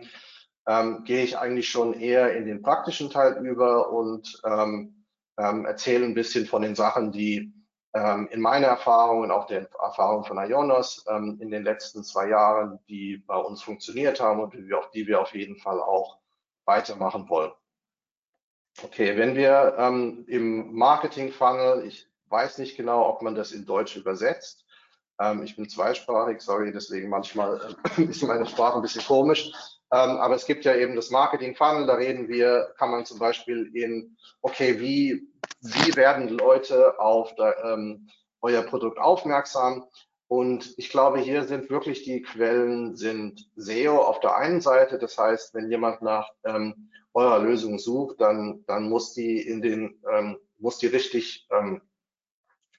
[0.67, 5.05] ähm, gehe ich eigentlich schon eher in den praktischen Teil über und ähm,
[5.37, 7.53] ähm, erzähle ein bisschen von den Sachen, die
[7.93, 12.27] ähm, in meiner Erfahrung und auch der Erfahrung von Ionos ähm, in den letzten zwei
[12.27, 15.81] Jahren, die bei uns funktioniert haben und die wir, auf, die wir auf jeden Fall
[15.81, 16.19] auch
[16.65, 17.51] weitermachen wollen.
[18.83, 23.95] Okay, wenn wir ähm, im Marketing-Funnel, ich weiß nicht genau, ob man das in Deutsch
[23.95, 24.65] übersetzt.
[25.19, 29.51] Ähm, ich bin zweisprachig, sorry, deswegen manchmal äh, ist meine Sprache ein bisschen komisch.
[29.93, 33.69] Ähm, aber es gibt ja eben das Marketing-Funnel, da reden wir, kann man zum Beispiel
[33.75, 35.27] in, okay, wie,
[35.59, 38.07] wie werden Leute auf da, ähm,
[38.41, 39.85] euer Produkt aufmerksam?
[40.27, 44.97] Und ich glaube, hier sind wirklich die Quellen sind SEO auf der einen Seite.
[44.97, 50.01] Das heißt, wenn jemand nach ähm, eurer Lösung sucht, dann, dann muss die in den,
[50.11, 51.81] ähm, muss die richtig, ähm,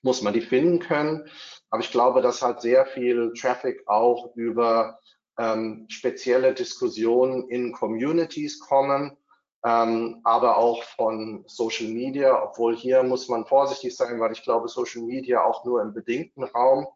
[0.02, 1.28] muss man die finden können.
[1.70, 4.98] Aber ich glaube, dass halt sehr viel Traffic auch über
[5.38, 9.16] ähm, spezielle Diskussionen in Communities kommen,
[9.64, 14.68] ähm, aber auch von Social Media, obwohl hier muss man vorsichtig sein, weil ich glaube,
[14.68, 16.86] Social Media auch nur im bedingten Raum,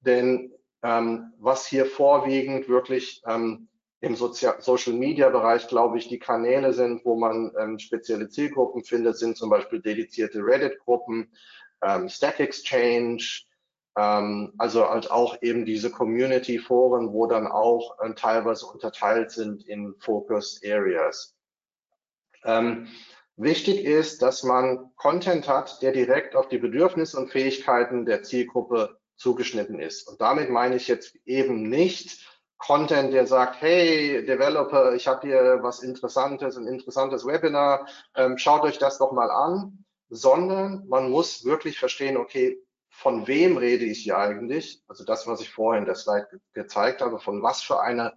[0.00, 3.68] denn ähm, was hier vorwiegend wirklich ähm,
[4.02, 8.84] im Sozial Social Media Bereich, glaube ich, die Kanäle sind, wo man ähm, spezielle Zielgruppen
[8.84, 11.32] findet, sind zum Beispiel dedizierte Reddit-Gruppen,
[11.82, 13.22] ähm, Stack Exchange,
[13.96, 19.94] ähm, also halt auch eben diese Community-Foren, wo dann auch äh, teilweise unterteilt sind in
[20.00, 21.36] Focus Areas.
[22.44, 22.88] Ähm,
[23.36, 28.98] wichtig ist, dass man Content hat, der direkt auf die Bedürfnisse und Fähigkeiten der Zielgruppe
[29.14, 30.08] zugeschnitten ist.
[30.08, 32.31] Und damit meine ich jetzt eben nicht
[32.64, 38.62] Content, der sagt, hey Developer, ich habe hier was Interessantes, ein interessantes Webinar, ähm, schaut
[38.62, 44.04] euch das doch mal an, sondern man muss wirklich verstehen, okay, von wem rede ich
[44.04, 44.80] hier eigentlich?
[44.86, 48.12] Also das, was ich vorhin in der Slide ge gezeigt habe, von was für einer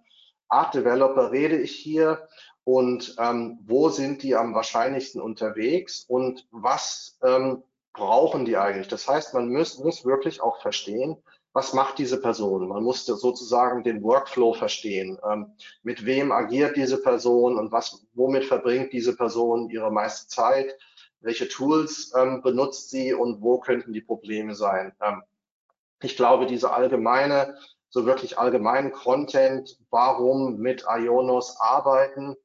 [0.48, 2.28] Art Developer rede ich hier
[2.62, 8.88] und ähm, wo sind die am wahrscheinlichsten unterwegs und was ähm, brauchen die eigentlich?
[8.88, 11.16] Das heißt, man muss, muss wirklich auch verstehen,
[11.56, 12.68] was macht diese Person?
[12.68, 15.18] Man muss sozusagen den Workflow verstehen.
[15.28, 20.76] Ähm, mit wem agiert diese Person und was, womit verbringt diese Person ihre meiste Zeit?
[21.20, 24.92] welche Tools ähm, benutzt sie und wo könnten die Probleme sein.
[25.02, 25.22] Ähm,
[26.00, 32.36] ich glaube, diese allgemeine, so wirklich allgemeinen Content, warum mit Ionos arbeiten,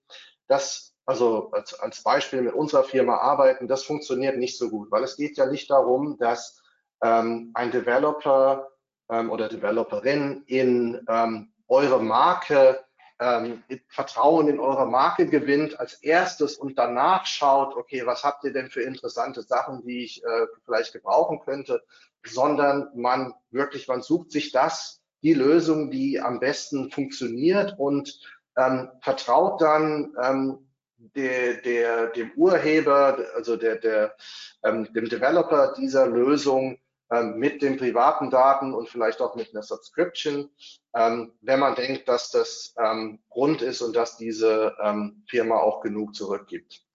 [0.47, 5.03] das, also als, als Beispiel mit unserer Firma arbeiten, das funktioniert nicht so gut, weil
[5.03, 6.57] es geht ja nicht darum, dass
[7.03, 8.70] ein Developer
[9.11, 12.83] ähm, oder Developerin in ähm, eure Marke
[13.21, 18.51] ähm, Vertrauen in eure Marke gewinnt als erstes und danach schaut, okay, was habt ihr
[18.51, 21.83] denn für interessante Sachen, die ich äh, vielleicht gebrauchen könnte,
[22.25, 28.19] sondern man wirklich, man sucht sich das, die Lösung, die am besten funktioniert und
[28.57, 34.15] ähm, vertraut dann ähm, der, der, dem Urheber, also der, der,
[34.63, 36.79] ähm, dem Developer dieser Lösung
[37.19, 40.49] mit den privaten Daten und vielleicht auch mit einer Subscription,
[40.95, 45.81] ähm, wenn man denkt, dass das ähm, rund ist und dass diese ähm, Firma auch
[45.81, 46.85] genug zurückgibt.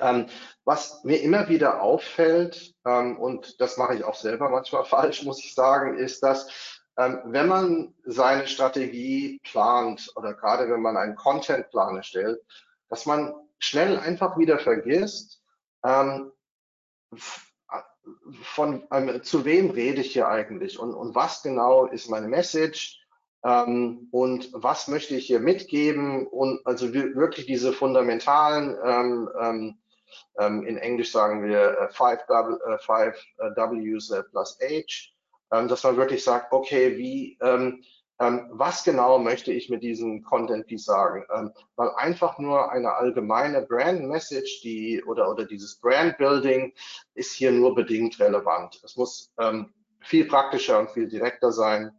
[0.00, 0.26] Ähm,
[0.64, 5.38] was mir immer wieder auffällt, ähm, und das mache ich auch selber manchmal falsch, muss
[5.38, 11.96] ich sagen, ist, dass wenn man seine Strategie plant oder gerade wenn man einen Contentplan
[11.96, 12.40] erstellt,
[12.88, 15.42] dass man schnell einfach wieder vergisst,
[15.84, 16.30] ähm,
[18.42, 20.78] von ähm, zu wem rede ich hier eigentlich?
[20.78, 23.00] Und, und was genau ist meine Message?
[23.44, 26.26] Ähm, und was möchte ich hier mitgeben?
[26.26, 29.78] Und also wirklich diese fundamentalen ähm, ähm,
[30.38, 35.12] ähm in Englisch sagen wir äh, five, w, äh, five äh, W's plus H,
[35.52, 37.38] ähm, dass man wirklich sagt, okay, wie
[38.20, 41.24] ähm, was genau möchte ich mit diesem Content Piece sagen?
[41.34, 46.72] Ähm, weil einfach nur eine allgemeine Brand Message, die oder oder dieses Brand Building
[47.14, 48.80] ist hier nur bedingt relevant.
[48.84, 51.90] Es muss ähm, viel praktischer und viel direkter sein.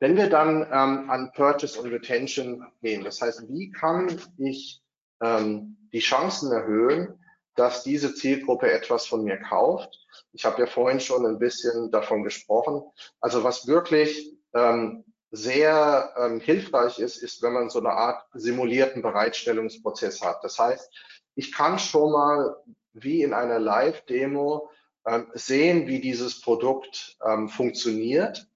[0.00, 4.82] Wenn wir dann ähm, an Purchase und Retention gehen, das heißt, wie kann ich
[5.22, 7.18] ähm, die Chancen erhöhen,
[7.56, 10.06] dass diese Zielgruppe etwas von mir kauft?
[10.32, 12.82] Ich habe ja vorhin schon ein bisschen davon gesprochen.
[13.20, 19.02] Also was wirklich ähm, sehr ähm, hilfreich ist, ist, wenn man so eine Art simulierten
[19.02, 20.42] Bereitstellungsprozess hat.
[20.42, 20.90] Das heißt,
[21.34, 22.56] ich kann schon mal
[22.94, 24.70] wie in einer Live-Demo
[25.06, 28.48] ähm, sehen, wie dieses Produkt ähm, funktioniert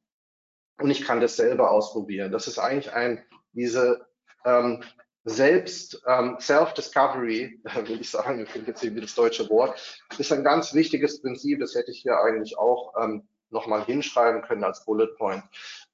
[0.78, 2.33] und ich kann das selber ausprobieren.
[2.33, 4.07] Das ist eigentlich ein, diese
[4.44, 4.83] ähm,
[5.24, 9.81] selbst ähm, Self-Discovery, will ich sagen, ich finde jetzt irgendwie das deutsche Wort,
[10.18, 14.65] ist ein ganz wichtiges Prinzip, das hätte ich hier eigentlich auch ähm, nochmal hinschreiben können
[14.65, 15.45] als Bullet Point.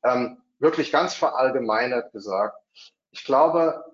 [0.05, 2.57] Ähm, wirklich ganz verallgemeinert gesagt,
[3.11, 3.85] ich glaube,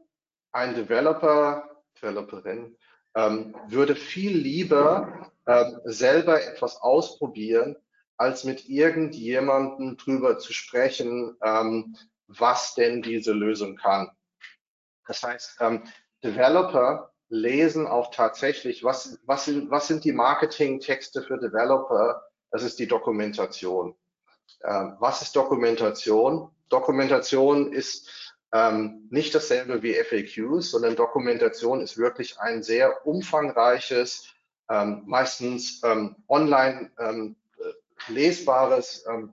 [0.53, 1.69] ein Developer,
[2.01, 2.77] Developerin,
[3.15, 7.77] ähm, würde viel lieber ähm, selber etwas ausprobieren,
[8.17, 11.97] als mit irgendjemandem drüber zu sprechen, ähm,
[12.27, 14.11] was denn diese Lösung kann.
[15.07, 15.85] Das heißt, ähm,
[16.23, 22.23] Developer lesen auch tatsächlich, was, was, was sind die Marketingtexte für Developer,
[22.55, 23.97] das ist die Dokumentation.
[24.63, 26.53] Ähm, was ist Dokumentation?
[26.69, 34.33] Dokumentation ist ähm, nicht dasselbe wie FAQs, sondern Dokumentation ist wirklich ein sehr umfangreiches,
[34.71, 37.35] ähm, meistens ähm, online ähm,
[38.07, 39.33] lesbares, ähm,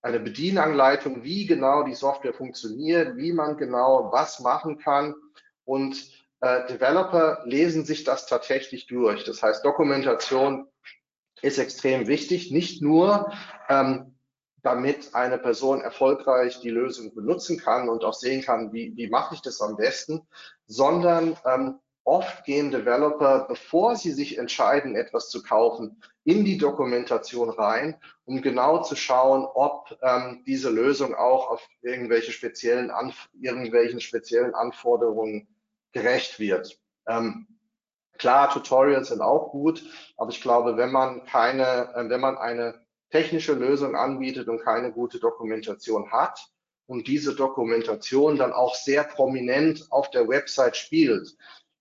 [0.00, 5.16] eine Bedienanleitung, wie genau die Software funktioniert, wie man genau was machen kann.
[5.64, 5.96] Und
[6.40, 9.24] äh, Developer lesen sich das tatsächlich durch.
[9.24, 10.68] Das heißt, Dokumentation
[11.42, 13.32] ist extrem wichtig, nicht nur
[13.68, 14.14] ähm,
[14.62, 19.34] damit eine Person erfolgreich die Lösung benutzen kann und auch sehen kann, wie, wie mache
[19.34, 20.22] ich das am besten,
[20.66, 27.50] sondern ähm, oft gehen Developer, bevor sie sich entscheiden, etwas zu kaufen, in die Dokumentation
[27.50, 34.00] rein, um genau zu schauen, ob ähm, diese Lösung auch auf irgendwelche speziellen, Anf irgendwelchen
[34.00, 35.48] speziellen Anforderungen
[35.92, 36.78] gerecht wird.
[37.06, 37.46] Ähm,
[38.22, 39.82] Klar, Tutorials sind auch gut,
[40.16, 42.80] aber ich glaube, wenn man keine, äh, wenn man eine
[43.10, 46.38] technische Lösung anbietet und keine gute Dokumentation hat
[46.86, 51.36] und diese Dokumentation dann auch sehr prominent auf der Website spielt,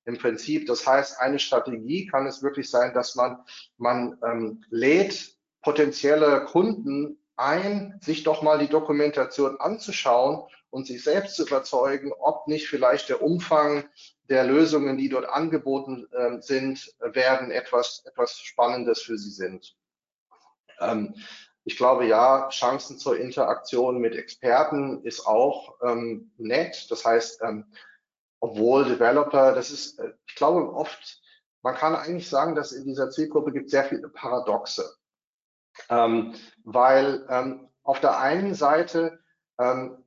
[0.06, 3.43] im Prinzip, das heißt, eine Strategie kann es wirklich sein, dass man,
[3.77, 11.36] man ähm, lädt potenzielle Kunden ein, sich doch mal die Dokumentation anzuschauen und sich selbst
[11.36, 13.84] zu überzeugen, ob nicht vielleicht der Umfang
[14.32, 19.76] der Lösungen, die dort angeboten äh, sind, werden etwas, etwas Spannendes für sie sind.
[20.80, 21.15] Ähm,
[21.65, 26.89] ich glaube, ja, Chancen zur Interaktion mit Experten ist auch ähm, nett.
[26.89, 27.65] Das heißt, ähm,
[28.39, 31.22] obwohl Developer, das ist, äh, ich glaube oft,
[31.62, 34.96] man kann eigentlich sagen, dass in dieser Zielgruppe gibt sehr viele Paradoxe.
[35.89, 39.20] Ähm, weil ähm, auf der einen Seite
[39.60, 40.06] ähm,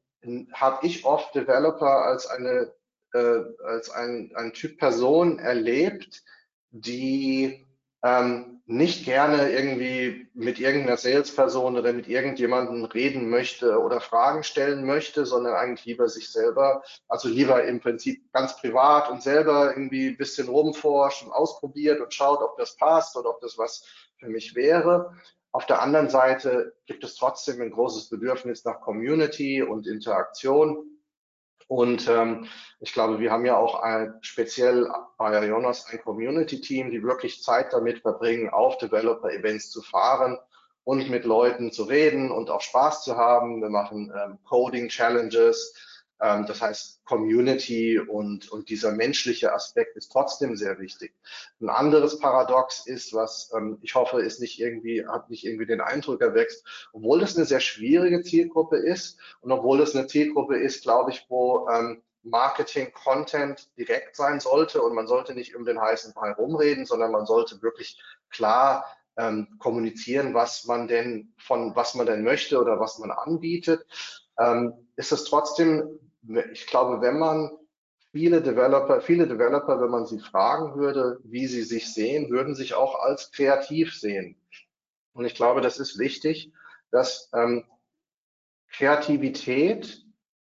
[0.54, 2.72] habe ich oft Developer als eine
[3.14, 6.22] äh, als ein, ein Typ Person erlebt,
[6.70, 7.66] die
[8.02, 14.84] ähm, nicht gerne irgendwie mit irgendeiner Salesperson oder mit irgendjemandem reden möchte oder Fragen stellen
[14.84, 20.08] möchte, sondern eigentlich lieber sich selber, also lieber im Prinzip ganz privat und selber irgendwie
[20.08, 23.84] ein bisschen rumforscht und ausprobiert und schaut, ob das passt oder ob das was
[24.18, 25.14] für mich wäre.
[25.52, 30.93] Auf der anderen Seite gibt es trotzdem ein großes Bedürfnis nach Community und Interaktion.
[31.66, 32.46] Und ähm,
[32.80, 37.72] ich glaube, wir haben ja auch ein, speziell bei Ionos ein Community-Team, die wirklich Zeit
[37.72, 40.38] damit verbringen, auf Developer-Events zu fahren
[40.84, 43.62] und mit Leuten zu reden und auch Spaß zu haben.
[43.62, 45.74] Wir machen ähm, Coding-Challenges,
[46.18, 51.14] das heißt, Community und, und dieser menschliche Aspekt ist trotzdem sehr wichtig.
[51.60, 55.80] Ein anderes Paradox ist, was ähm, ich hoffe, ist nicht irgendwie, hat nicht irgendwie den
[55.80, 60.82] Eindruck erweckt, obwohl das eine sehr schwierige Zielgruppe ist und obwohl das eine Zielgruppe ist,
[60.82, 65.80] glaube ich, wo ähm, Marketing, Content direkt sein sollte und man sollte nicht um den
[65.80, 68.00] heißen Brei rumreden, sondern man sollte wirklich
[68.30, 68.86] klar
[69.16, 73.86] ähm, kommunizieren, was man denn von was man denn möchte oder was man anbietet.
[74.38, 75.98] Ähm, ist es trotzdem
[76.52, 77.50] ich glaube, wenn man
[78.12, 82.74] viele Developer, viele Developer, wenn man sie fragen würde, wie sie sich sehen, würden sich
[82.74, 84.36] auch als kreativ sehen.
[85.12, 86.52] Und ich glaube, das ist wichtig,
[86.90, 87.64] dass ähm,
[88.72, 90.02] Kreativität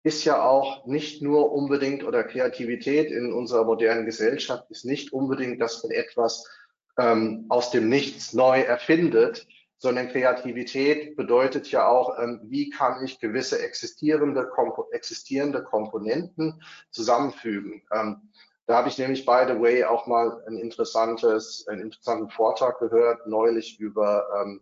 [0.04, 5.60] ist ja auch nicht nur unbedingt oder Kreativität in unserer modernen Gesellschaft ist nicht unbedingt,
[5.60, 6.48] dass man etwas
[6.96, 9.46] ähm, aus dem Nichts neu erfindet,
[9.78, 14.50] sondern Kreativität bedeutet ja auch, ähm, wie kann ich gewisse existierende,
[14.90, 17.82] existierende Komponenten zusammenfügen.
[17.92, 18.30] Ähm,
[18.66, 23.26] da habe ich nämlich, by the way, auch mal ein interessantes, einen interessanten Vortrag gehört,
[23.26, 24.60] neulich über ähm,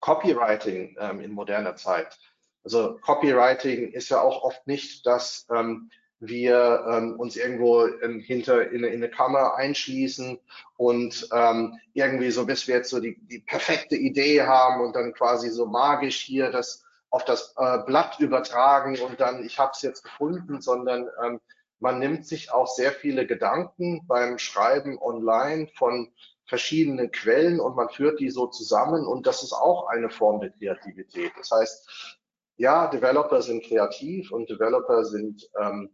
[0.00, 2.18] Copywriting in moderner Zeit.
[2.64, 5.06] Also Copywriting ist ja auch oft nicht,
[5.54, 10.38] ähm, wir ähm, uns irgendwo ähm, hinter in, in, eine Kammer einschließen
[10.76, 15.14] und ähm, irgendwie so, bis wir jetzt so die, die perfekte Idee haben und dann
[15.14, 19.82] quasi so magisch hier das auf das äh, Blatt übertragen und dann ich habe es
[19.82, 21.40] jetzt gefunden, sondern ähm,
[21.80, 26.12] man nimmt sich auch sehr viele Gedanken beim Schreiben online von
[26.44, 30.50] verschiedenen Quellen und man führt die so zusammen und das ist auch eine Form der
[30.50, 31.32] Kreativität.
[31.38, 32.18] Das heißt,
[32.58, 35.90] ja, Developer sind kreativ und Developer sind ähm,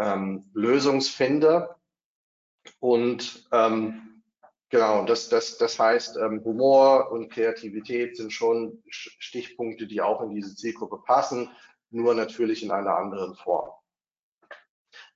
[0.00, 1.76] ähm, Lösungsfinder.
[2.78, 4.22] Und ähm,
[4.68, 10.34] genau, das, das, das heißt, ähm, Humor und Kreativität sind schon Stichpunkte, die auch in
[10.34, 11.50] diese Zielgruppe passen,
[11.90, 13.70] nur natürlich in einer anderen Form.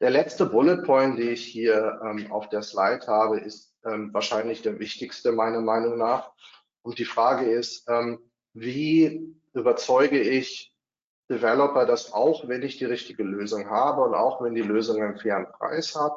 [0.01, 4.63] Der letzte Bullet Point, den ich hier ähm, auf der Slide habe, ist ähm, wahrscheinlich
[4.63, 6.33] der wichtigste meiner Meinung nach.
[6.83, 8.19] Und die Frage ist, ähm,
[8.53, 10.74] wie überzeuge ich
[11.31, 15.19] Developer, dass auch wenn ich die richtige Lösung habe und auch wenn die Lösung einen
[15.19, 16.13] fairen Preis hat,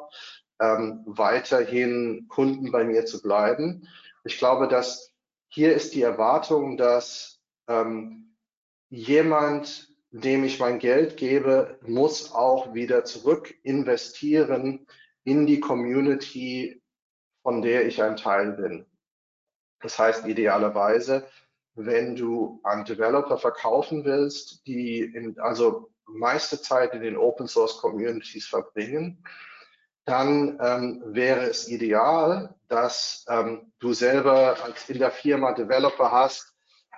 [0.60, 3.88] ähm, weiterhin Kunden bei mir zu bleiben.
[4.24, 5.14] Ich glaube, dass
[5.48, 8.36] hier ist die Erwartung, dass ähm,
[8.90, 14.86] jemand, dem ich mein Geld gebe, muss auch wieder zurück investieren
[15.24, 16.82] in die Community,
[17.42, 18.86] von der ich ein Teil bin.
[19.80, 21.26] Das heißt idealerweise
[21.78, 27.78] wenn du an Developer verkaufen willst, die in, also meiste Zeit in den Open Source
[27.78, 29.22] Communities verbringen,
[30.04, 36.54] dann ähm, wäre es ideal, dass ähm, du selber als in der Firma Developer hast,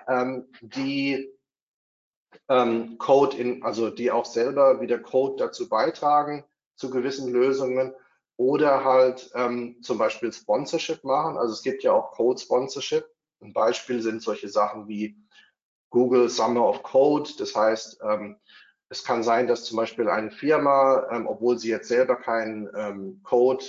[0.08, 1.28] ähm, die
[2.48, 6.44] ähm, Code in, also die auch selber wieder Code dazu beitragen
[6.76, 7.94] zu gewissen Lösungen
[8.36, 11.36] oder halt ähm, zum Beispiel Sponsorship machen.
[11.36, 13.04] Also es gibt ja auch Code Sponsorship
[13.40, 15.16] ein Beispiel sind solche Sachen wie
[15.90, 17.30] Google Summer of Code.
[17.38, 18.36] Das heißt, ähm,
[18.88, 23.20] es kann sein, dass zum Beispiel eine Firma, ähm, obwohl sie jetzt selber keinen ähm,
[23.22, 23.64] Code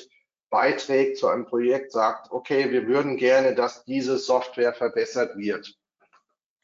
[0.50, 5.78] beiträgt zu einem Projekt, sagt, okay, wir würden gerne, dass diese Software verbessert wird.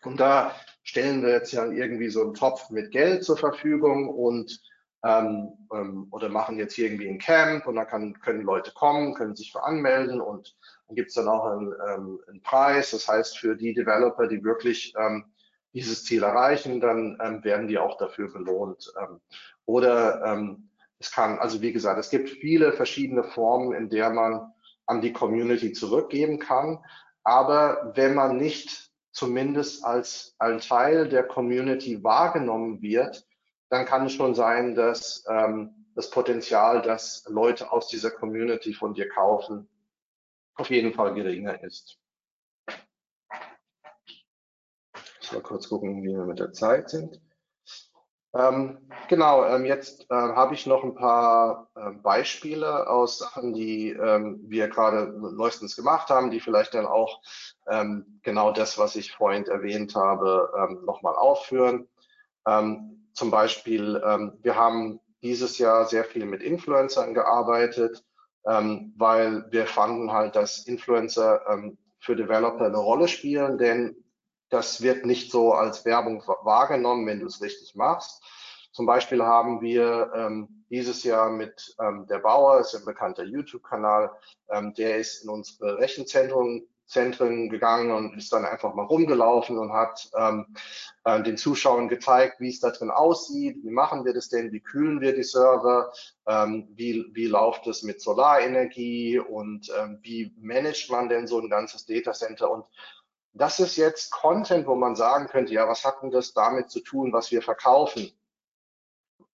[0.04, 4.62] Und da stellen wir jetzt ja irgendwie so einen Topf mit Geld zur Verfügung und
[5.04, 9.14] ähm, ähm, oder machen jetzt hier irgendwie ein Camp und dann kann, können Leute kommen,
[9.14, 10.57] können sich veranmelden und
[10.88, 12.92] dann gibt es dann auch einen, ähm, einen, Preis.
[12.92, 15.26] Das heißt, für die Developer, die wirklich ähm,
[15.74, 18.92] dieses Ziel erreichen, dann ähm, werden die auch dafür belohnt.
[19.02, 19.20] Ähm,
[19.66, 20.70] oder ähm,
[21.00, 24.52] es kann, also wie gesagt, es gibt viele verschiedene Formen, in der man
[24.86, 26.80] an die Community zurückgeben kann.
[27.24, 33.28] Aber wenn man nicht zumindest als ein Teil der Community wahrgenommen wird,
[33.70, 38.94] dann kann es schon sein, dass ähm, das Potenzial, dass Leute aus dieser Community von
[38.94, 39.68] dir kaufen,
[40.58, 41.98] auf jeden Fall geringer ist.
[45.22, 47.22] Ich mal kurz gucken, wie wir mit der Zeit sind.
[48.34, 53.90] Ähm, genau, ähm, jetzt äh, habe ich noch ein paar äh, Beispiele aus Sachen, die
[53.90, 57.22] ähm, wir gerade neuestens gemacht haben, die vielleicht dann auch
[57.68, 61.88] ähm, genau das, was ich vorhin erwähnt habe, ähm, nochmal aufführen.
[62.46, 63.96] Ähm, zum Beispiel,
[64.44, 68.06] wir haben dieses Jahr sehr viel mit Influencern gearbeitet
[68.48, 73.96] ähm, weil wir fanden halt, dass Influencer ähm, für Developer eine Rolle spielen, denn
[74.50, 78.24] das wird nicht so als Werbung wahrgenommen, wenn du es richtig machst.
[78.72, 84.12] Zum Beispiel haben wir ähm, dieses Jahr mit ähm, der Bauer, ist ein bekannter YouTube-Kanal,
[84.50, 89.74] ähm, der ist in unsere Rechenzentren Zentren gegangen und ist dann einfach mal rumgelaufen und
[89.74, 90.56] hat ähm,
[91.04, 94.62] äh, den Zuschauern gezeigt, wie es da drin aussieht, wie machen wir das denn, wie
[94.62, 95.92] kühlen wir die Server,
[96.26, 99.20] ähm, wie, wie läuft es mit Solarenergie?
[99.20, 102.50] Und ähm, wie managt man denn so ein ganzes Datacenter?
[102.50, 102.66] Und
[103.34, 106.80] das ist jetzt Content, wo man sagen könnte, ja, was hat denn das damit zu
[106.80, 108.12] tun, was wir verkaufen?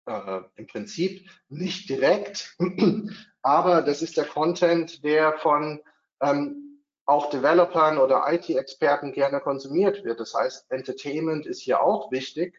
[0.07, 2.57] Äh, Im Prinzip nicht direkt,
[3.43, 5.81] aber das ist der Content, der von
[6.23, 6.72] ähm,
[7.07, 10.21] auch Developern oder IT-Experten gerne konsumiert wird.
[10.21, 12.55] Das heißt, Entertainment ist hier auch wichtig,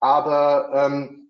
[0.00, 1.22] aber ähm,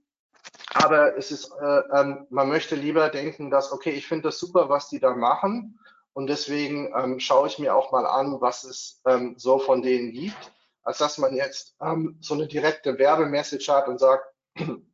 [0.75, 4.69] aber es ist, äh, ähm, man möchte lieber denken, dass, okay, ich finde das super,
[4.69, 5.79] was die da machen
[6.15, 10.13] und deswegen ähm, schaue ich mir auch mal an, was es ähm, so von denen
[10.13, 14.25] gibt, als dass man jetzt ähm, so eine direkte Werbemessage hat und sagt,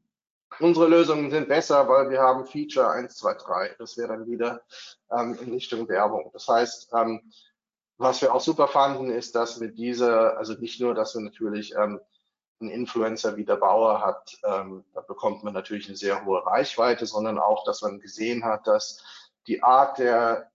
[0.61, 3.77] unsere Lösungen sind besser, weil wir haben Feature 1, 2, 3.
[3.79, 4.63] Das wäre dann wieder
[5.11, 6.31] ähm, in Richtung Werbung.
[6.33, 7.33] Das heißt, ähm,
[7.99, 11.75] was wir auch super fanden, ist, dass mit dieser, also nicht nur, dass wir natürlich
[11.75, 12.01] ähm,
[12.61, 17.07] ein Influencer wie der Bauer hat, ähm, da bekommt man natürlich eine sehr hohe Reichweite,
[17.07, 19.03] sondern auch, dass man gesehen hat, dass
[19.47, 20.51] die Art der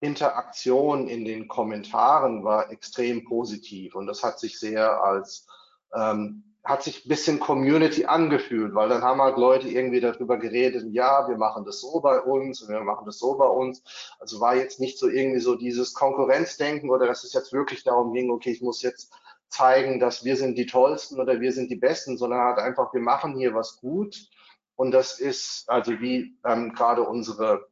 [0.00, 5.46] Interaktion in den Kommentaren war extrem positiv und das hat sich sehr als
[5.94, 10.84] ähm, hat sich ein bisschen Community angefühlt, weil dann haben halt Leute irgendwie darüber geredet,
[10.90, 13.82] ja, wir machen das so bei uns und wir machen das so bei uns.
[14.18, 18.12] Also war jetzt nicht so irgendwie so dieses Konkurrenzdenken oder dass es jetzt wirklich darum
[18.12, 19.12] ging, okay, ich muss jetzt
[19.48, 23.00] zeigen, dass wir sind die Tollsten oder wir sind die Besten, sondern halt einfach, wir
[23.00, 24.28] machen hier was gut.
[24.74, 27.68] Und das ist also wie ähm, gerade unsere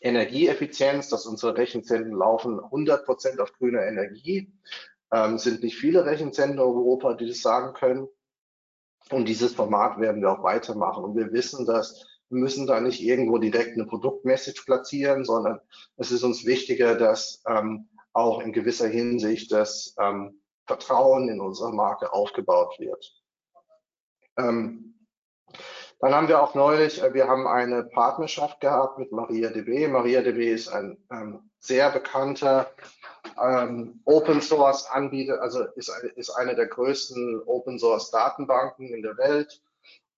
[0.00, 4.52] Energieeffizienz, dass unsere Rechenzentren laufen 100 Prozent auf grüner Energie.
[5.12, 8.08] Ähm, sind nicht viele Rechenzentren in Europa, die das sagen können.
[9.10, 11.04] Und dieses Format werden wir auch weitermachen.
[11.04, 15.60] Und wir wissen, dass wir müssen da nicht irgendwo direkt eine Produktmessage platzieren, sondern
[15.96, 21.74] es ist uns wichtiger, dass ähm, auch in gewisser Hinsicht das ähm, Vertrauen in unsere
[21.74, 23.12] Marke aufgebaut wird.
[24.38, 25.06] Ähm,
[26.02, 29.86] dann haben wir auch neulich, äh, wir haben eine Partnerschaft gehabt mit MariaDB.
[29.86, 32.72] MariaDB ist ein ähm, sehr bekannter
[33.40, 39.16] ähm, Open Source Anbieter, also ist, ist eine der größten Open Source Datenbanken in der
[39.16, 39.62] Welt.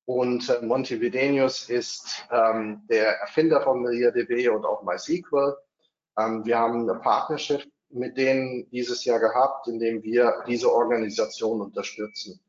[0.06, 5.54] Und äh, Montevidenius ist ähm, der Erfinder von MariaDB und auch MySQL.
[6.18, 12.40] Ähm, wir haben eine Partnerschaft mit denen dieses Jahr gehabt, indem wir diese Organisation unterstützen.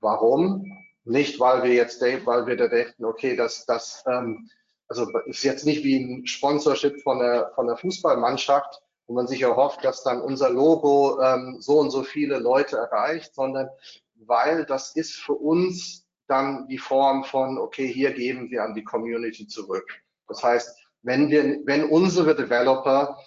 [0.00, 0.64] Warum?
[1.04, 4.50] Nicht, weil wir jetzt, weil wir da denken, okay, das, das, ähm,
[4.88, 9.42] also ist jetzt nicht wie ein Sponsorship von der, von der Fußballmannschaft, wo man sich
[9.42, 13.68] erhofft, dass dann unser Logo ähm, so und so viele Leute erreicht, sondern
[14.14, 18.84] weil das ist für uns dann die Form von, okay, hier geben wir an die
[18.84, 20.00] Community zurück.
[20.28, 23.18] Das heißt, wenn wir, wenn unsere Developer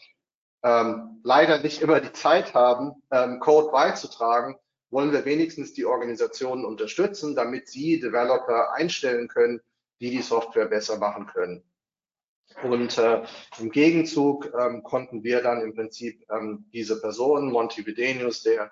[0.63, 4.55] ähm, leider nicht immer die Zeit haben, ähm, Code beizutragen,
[4.93, 9.59] wollen wir wenigstens die Organisationen unterstützen, damit sie Developer einstellen können,
[9.99, 11.63] die die Software besser machen können.
[12.61, 13.23] Und äh,
[13.59, 18.71] im Gegenzug ähm, konnten wir dann im Prinzip ähm, diese Person, Montevidenius, der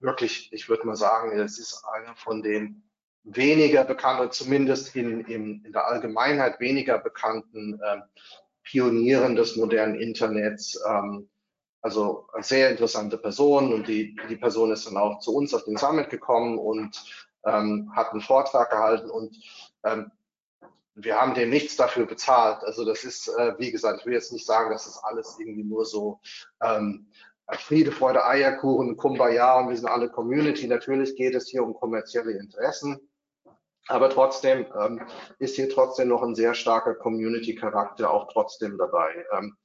[0.00, 2.82] wirklich, ich würde mal sagen, es ist einer von den
[3.22, 8.00] weniger bekannten, zumindest in, in, in der Allgemeinheit weniger bekannten äh,
[8.64, 10.80] Pionieren des modernen Internets.
[10.88, 11.28] Ähm,
[11.82, 15.64] also eine sehr interessante Person und die, die Person ist dann auch zu uns auf
[15.64, 17.02] den Summit gekommen und
[17.44, 19.36] ähm, hat einen Vortrag gehalten und
[19.84, 20.10] ähm,
[20.94, 22.62] wir haben dem nichts dafür bezahlt.
[22.64, 25.64] Also das ist, äh, wie gesagt, ich will jetzt nicht sagen, dass das alles irgendwie
[25.64, 26.20] nur so
[26.62, 27.06] ähm,
[27.52, 30.66] Friede, Freude, Eierkuchen, Kumbaya und wir sind alle Community.
[30.66, 33.00] Natürlich geht es hier um kommerzielle Interessen.
[33.88, 35.00] Aber trotzdem ähm,
[35.38, 39.24] ist hier trotzdem noch ein sehr starker Community-Charakter auch trotzdem dabei.
[39.36, 39.56] Ähm,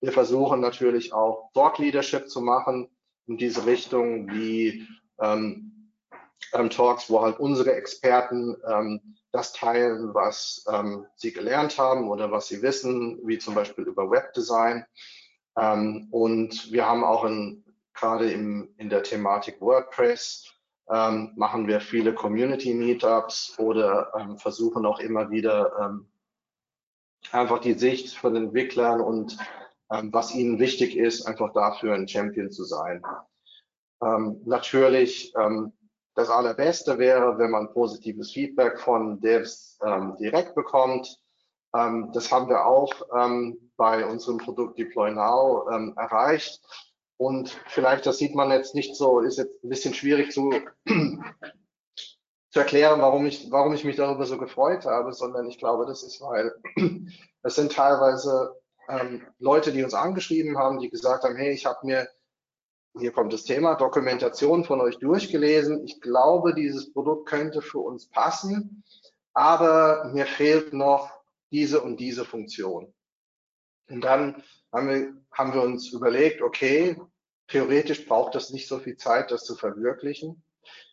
[0.00, 2.88] wir versuchen natürlich auch Thought Leadership zu machen
[3.26, 4.86] in diese Richtung, wie
[5.20, 5.92] ähm,
[6.52, 12.32] ähm, Talks, wo halt unsere Experten ähm, das teilen, was ähm, sie gelernt haben oder
[12.32, 14.84] was sie wissen, wie zum Beispiel über Webdesign.
[15.56, 20.46] Ähm, und wir haben auch in, gerade im, in der Thematik WordPress
[20.92, 26.02] machen wir viele Community Meetups oder versuchen auch immer wieder
[27.30, 29.38] einfach die Sicht von Entwicklern und
[29.90, 33.02] was ihnen wichtig ist, einfach dafür ein Champion zu sein.
[34.02, 35.72] Ähm, natürlich, ähm,
[36.14, 41.18] das Allerbeste wäre, wenn man positives Feedback von Devs ähm, direkt bekommt.
[41.74, 45.66] Ähm, das haben wir auch ähm, bei unserem Produkt Deploy Now
[45.96, 46.60] erreicht.
[47.16, 50.52] Und vielleicht, das sieht man jetzt nicht so, ist jetzt ein bisschen schwierig zu,
[52.50, 56.02] zu erklären, warum ich, warum ich mich darüber so gefreut habe, sondern ich glaube, das
[56.02, 56.52] ist, weil
[57.42, 58.59] es sind teilweise
[58.90, 62.08] ähm, Leute, die uns angeschrieben haben, die gesagt haben, hey, ich habe mir,
[62.98, 65.84] hier kommt das Thema, Dokumentation von euch durchgelesen.
[65.84, 68.84] Ich glaube, dieses Produkt könnte für uns passen,
[69.32, 71.10] aber mir fehlt noch
[71.50, 72.92] diese und diese Funktion.
[73.88, 77.00] Und dann haben wir, haben wir uns überlegt, okay,
[77.48, 80.42] theoretisch braucht das nicht so viel Zeit, das zu verwirklichen.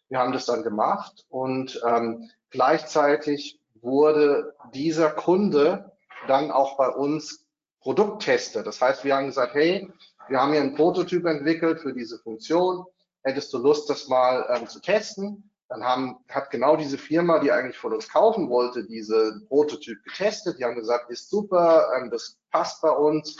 [0.10, 5.92] Wir haben das dann gemacht und ähm, gleichzeitig wurde dieser Kunde
[6.28, 7.47] dann auch bei uns
[7.82, 8.64] Produkttester.
[8.64, 9.92] Das heißt, wir haben gesagt, hey,
[10.28, 12.86] wir haben hier einen Prototyp entwickelt für diese Funktion.
[13.24, 15.52] Hättest du Lust, das mal ähm, zu testen?
[15.70, 20.60] Dann haben, hat genau diese Firma, die eigentlich von uns kaufen wollte, diese Prototyp getestet.
[20.60, 23.38] Die haben gesagt, ist super, ähm, das passt bei uns.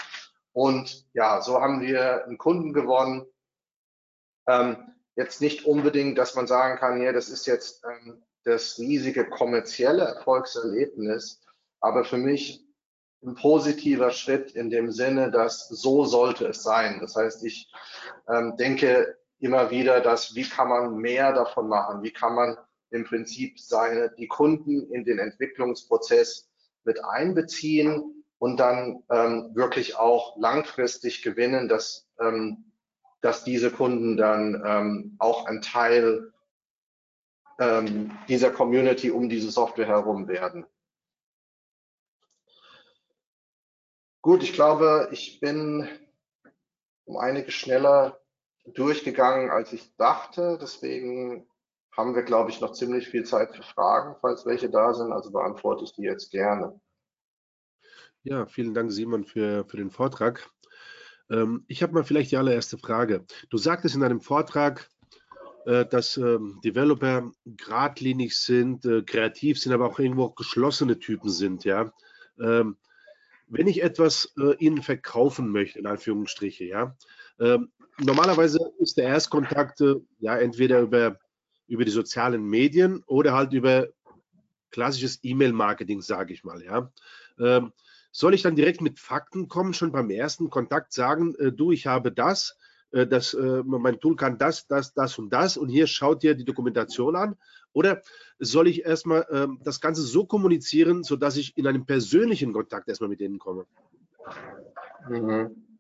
[0.52, 3.26] Und ja, so haben wir einen Kunden gewonnen.
[4.48, 9.30] Ähm, jetzt nicht unbedingt, dass man sagen kann, ja, das ist jetzt ähm, das riesige
[9.30, 11.42] kommerzielle Erfolgserlebnis,
[11.80, 12.67] aber für mich
[13.24, 17.00] ein positiver Schritt in dem Sinne, dass so sollte es sein.
[17.02, 17.72] Das heißt, ich
[18.30, 22.04] ähm, denke immer wieder, dass wie kann man mehr davon machen?
[22.04, 22.58] Wie kann man
[22.90, 26.50] im Prinzip seine, die Kunden in den Entwicklungsprozess
[26.84, 32.72] mit einbeziehen und dann ähm, wirklich auch langfristig gewinnen, dass, ähm,
[33.22, 36.32] dass diese Kunden dann ähm, auch ein Teil
[37.60, 40.66] ähm, dieser Community um diese Software herum werden.
[44.28, 45.88] Gut, ich glaube, ich bin
[47.06, 48.20] um einige schneller
[48.66, 50.58] durchgegangen, als ich dachte.
[50.62, 51.48] Deswegen
[51.96, 55.14] haben wir, glaube ich, noch ziemlich viel Zeit für Fragen, falls welche da sind.
[55.14, 56.78] Also beantworte ich die jetzt gerne.
[58.24, 60.50] Ja, vielen Dank, Simon, für, für den Vortrag.
[61.30, 63.24] Ähm, ich habe mal vielleicht die allererste Frage.
[63.50, 64.90] Du sagtest in deinem Vortrag,
[65.66, 71.64] äh, dass ähm, Developer geradlinig sind, äh, kreativ sind, aber auch irgendwo geschlossene Typen sind.
[71.64, 71.94] Ja,
[72.42, 72.76] ähm,
[73.48, 76.96] wenn ich etwas äh, ihnen verkaufen möchte, in Anführungsstriche, ja,
[77.40, 81.20] ähm, normalerweise ist der Erstkontakt äh, ja entweder über,
[81.68, 83.88] über die sozialen Medien oder halt über
[84.72, 86.92] klassisches E-Mail-Marketing, sage ich mal, ja.
[87.40, 87.72] Ähm,
[88.12, 91.88] soll ich dann direkt mit Fakten kommen, schon beim ersten Kontakt sagen, äh, du, ich
[91.88, 92.58] habe das,
[92.92, 96.36] äh, das, äh, mein Tool kann das, das, das und das und hier schaut dir
[96.36, 97.38] die Dokumentation an?
[97.74, 98.02] Oder
[98.40, 103.10] soll ich erstmal ähm, das Ganze so kommunizieren, sodass ich in einem persönlichen Kontakt erstmal
[103.10, 103.66] mit denen komme?
[105.10, 105.80] Mhm.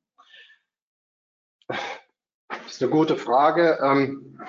[1.67, 3.79] Das ist eine gute Frage.
[3.81, 4.39] Ähm,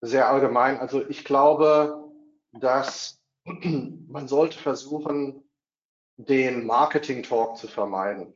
[0.00, 0.78] sehr allgemein.
[0.78, 2.10] Also ich glaube,
[2.52, 5.42] dass man sollte versuchen,
[6.16, 8.34] den Marketing-Talk zu vermeiden.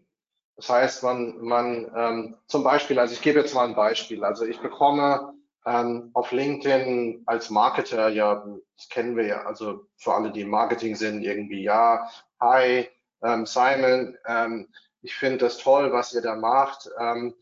[0.56, 4.24] Das heißt, man, man ähm, zum Beispiel, also ich gebe jetzt mal ein Beispiel.
[4.24, 5.34] Also ich bekomme
[5.66, 8.44] ähm, auf LinkedIn als Marketer, ja,
[8.76, 12.08] das kennen wir ja, also für alle, die im Marketing sind, irgendwie, ja,
[12.40, 12.88] hi,
[13.22, 14.68] ähm, Simon, ähm,
[15.02, 16.88] ich finde das toll, was ihr da macht.
[16.98, 17.34] Ähm,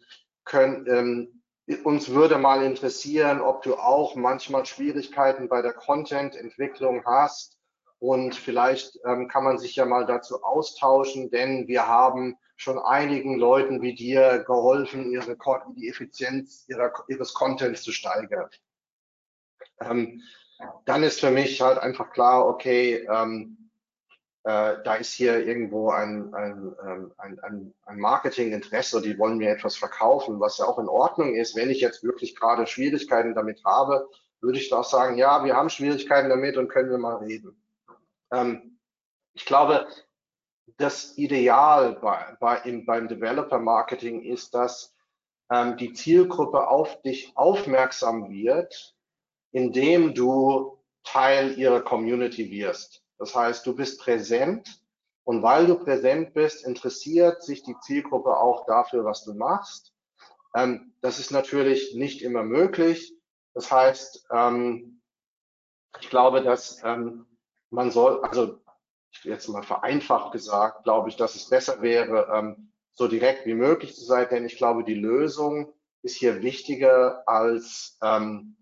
[0.44, 1.42] können, ähm,
[1.84, 7.58] uns würde mal interessieren, ob du auch manchmal Schwierigkeiten bei der Content-Entwicklung hast
[7.98, 13.38] und vielleicht ähm, kann man sich ja mal dazu austauschen, denn wir haben schon einigen
[13.38, 15.36] Leuten wie dir geholfen, ihre,
[15.76, 18.48] die Effizienz ihrer, ihres Contents zu steigern.
[19.80, 20.22] Ähm,
[20.84, 23.70] dann ist für mich halt einfach klar, okay, ähm,
[24.44, 29.50] äh, da ist hier irgendwo ein, ein, ähm, ein, ein, ein Marketinginteresse, die wollen mir
[29.50, 31.56] etwas verkaufen, was ja auch in Ordnung ist.
[31.56, 34.08] Wenn ich jetzt wirklich gerade Schwierigkeiten damit habe,
[34.40, 37.60] würde ich doch sagen, ja, wir haben Schwierigkeiten damit und können wir mal reden.
[38.32, 38.78] Ähm,
[39.34, 39.86] ich glaube,
[40.76, 44.94] das Ideal bei, bei, im, beim Developer Marketing ist, dass
[45.50, 48.96] ähm, die Zielgruppe auf dich aufmerksam wird,
[49.52, 53.02] indem du Teil ihrer Community wirst.
[53.18, 54.82] Das heißt, du bist präsent
[55.24, 59.92] und weil du präsent bist, interessiert sich die Zielgruppe auch dafür, was du machst.
[60.54, 63.14] Ähm, das ist natürlich nicht immer möglich.
[63.54, 65.02] Das heißt, ähm,
[66.00, 67.26] ich glaube, dass ähm,
[67.70, 68.61] man soll, also
[69.22, 73.94] jetzt mal vereinfacht gesagt, glaube ich, dass es besser wäre, ähm, so direkt wie möglich
[73.94, 78.56] zu sein, denn ich glaube, die Lösung ist hier wichtiger, als ähm,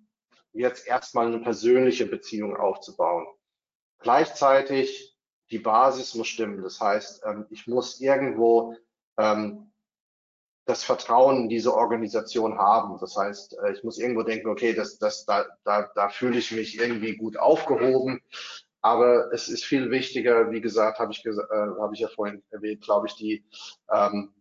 [0.53, 3.27] jetzt erstmal eine persönliche Beziehung aufzubauen.
[3.99, 5.17] Gleichzeitig,
[5.51, 6.63] die Basis muss stimmen.
[6.63, 8.77] Das heißt, ähm, ich muss irgendwo
[10.71, 12.97] das Vertrauen in diese Organisation haben.
[13.01, 16.53] Das heißt, äh, ich muss irgendwo denken, okay, das, das, da, da, da fühle ich
[16.53, 18.21] mich irgendwie gut aufgehoben.
[18.83, 21.33] Aber es ist viel wichtiger, wie gesagt, habe ich, äh,
[21.81, 23.45] hab ich ja vorhin erwähnt, glaube ich, die,
[23.93, 24.33] ähm,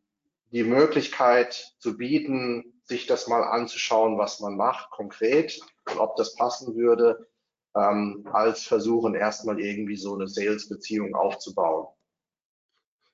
[0.52, 5.60] die Möglichkeit zu bieten, sich das mal anzuschauen, was man macht, konkret
[5.92, 7.28] und ob das passen würde,
[7.76, 11.88] ähm, als versuchen, erstmal irgendwie so eine Sales-Beziehung aufzubauen.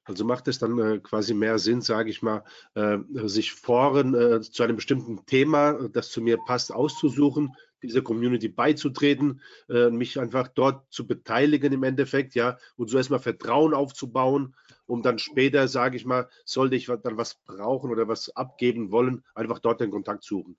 [0.06, 2.44] Also macht es dann äh, quasi mehr Sinn, sage ich mal,
[2.76, 8.48] äh, sich Foren äh, zu einem bestimmten Thema, das zu mir passt, auszusuchen, dieser Community
[8.48, 14.56] beizutreten, äh, mich einfach dort zu beteiligen im Endeffekt, ja, und so erstmal Vertrauen aufzubauen,
[14.88, 19.24] um dann später, sage ich mal, sollte ich dann was brauchen oder was abgeben wollen,
[19.34, 20.58] einfach dort den Kontakt suchen.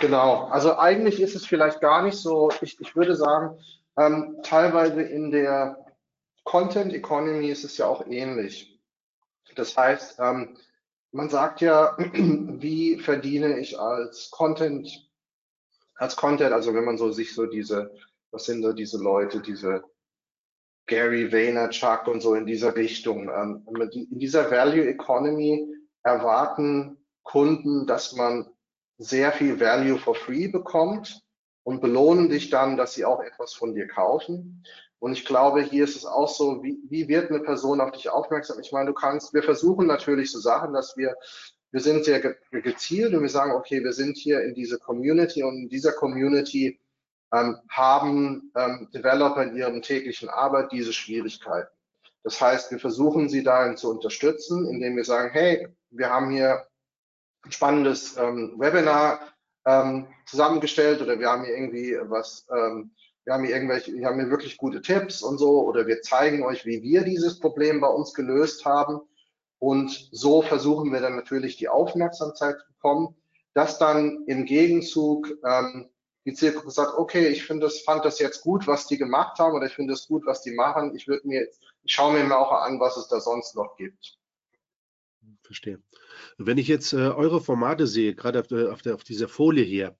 [0.00, 3.58] Genau, also eigentlich ist es vielleicht gar nicht so, ich, ich würde sagen,
[3.96, 5.84] ähm, teilweise in der
[6.44, 8.78] Content Economy ist es ja auch ähnlich.
[9.54, 10.56] Das heißt, ähm,
[11.12, 15.08] man sagt ja, wie verdiene ich als Content
[16.02, 17.94] als Content, also wenn man so sich so diese,
[18.32, 19.84] was sind so diese Leute, diese
[20.86, 23.30] Gary Vaynerchuk und so in dieser Richtung.
[23.30, 23.64] Ähm,
[24.10, 25.64] in dieser Value Economy
[26.02, 28.50] erwarten Kunden, dass man
[28.98, 31.22] sehr viel Value for free bekommt
[31.62, 34.64] und belohnen dich dann, dass sie auch etwas von dir kaufen.
[34.98, 38.10] Und ich glaube, hier ist es auch so, wie, wie wird eine Person auf dich
[38.10, 38.58] aufmerksam?
[38.58, 41.14] Ich meine, du kannst, wir versuchen natürlich so Sachen, dass wir,
[41.72, 45.42] wir sind sehr ge gezielt und wir sagen, okay, wir sind hier in dieser Community
[45.42, 46.78] und in dieser Community
[47.32, 51.70] ähm, haben ähm, Developer in ihrem täglichen Arbeit diese Schwierigkeiten.
[52.24, 56.66] Das heißt, wir versuchen sie darin zu unterstützen, indem wir sagen, hey, wir haben hier
[57.44, 59.20] ein spannendes ähm, Webinar
[59.64, 62.92] ähm, zusammengestellt oder wir haben hier irgendwie was, ähm,
[63.24, 66.44] wir haben hier irgendwelche, wir haben hier wirklich gute Tipps und so oder wir zeigen
[66.44, 69.00] euch, wie wir dieses Problem bei uns gelöst haben.
[69.62, 73.14] Und so versuchen wir dann natürlich die Aufmerksamkeit zu bekommen,
[73.54, 75.88] dass dann im Gegenzug ähm,
[76.24, 79.54] die Zielgruppe sagt, okay, ich finde das, fand das jetzt gut, was die gemacht haben
[79.54, 80.96] oder ich finde es gut, was die machen.
[80.96, 81.48] Ich würde mir,
[81.84, 84.18] ich schaue mir mal auch an, was es da sonst noch gibt.
[85.44, 85.80] Verstehe.
[86.38, 89.96] Wenn ich jetzt äh, eure Formate sehe, gerade auf, auf, auf, dieser Folie hier,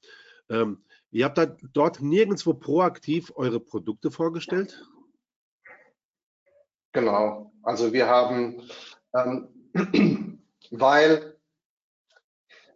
[0.51, 4.85] ähm, ihr habt da dort nirgendwo proaktiv eure Produkte vorgestellt?
[6.91, 7.53] Genau.
[7.63, 8.61] Also wir haben,
[9.15, 9.49] ähm,
[10.71, 11.33] weil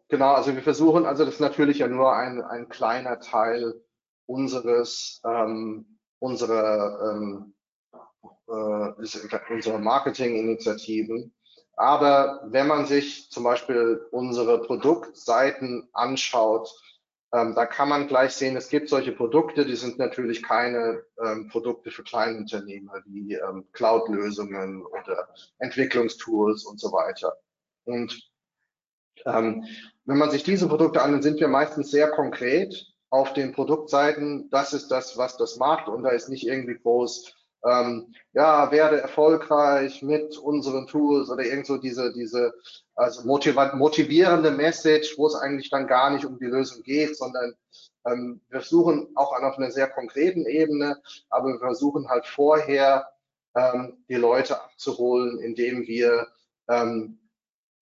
[0.09, 3.83] Genau, also wir versuchen, also das ist natürlich ja nur ein, ein kleiner Teil
[4.27, 7.55] unseres, ähm, unserer, ähm,
[8.47, 11.35] äh, unserer Marketinginitiativen.
[11.77, 16.71] Aber wenn man sich zum Beispiel unsere Produktseiten anschaut,
[17.37, 21.49] ähm, da kann man gleich sehen, es gibt solche Produkte, die sind natürlich keine ähm,
[21.49, 25.29] Produkte für Kleinunternehmer wie ähm, Cloud-Lösungen oder
[25.59, 27.37] Entwicklungstools und so weiter.
[27.85, 28.31] Und
[29.27, 29.65] ähm,
[30.07, 34.49] wenn man sich diese Produkte an, dann sind wir meistens sehr konkret auf den Produktseiten.
[34.51, 37.35] Das ist das, was das macht und da ist nicht irgendwie groß,
[37.67, 42.55] ähm, ja, werde erfolgreich mit unseren Tools oder irgend so diese, diese
[42.95, 47.55] also motivierende Message, wo es eigentlich dann gar nicht um die Lösung geht, sondern
[48.07, 53.09] ähm, wir versuchen auch auf einer sehr konkreten Ebene, aber wir versuchen halt vorher
[53.55, 56.29] ähm, die Leute abzuholen, indem wir
[56.69, 57.19] ähm,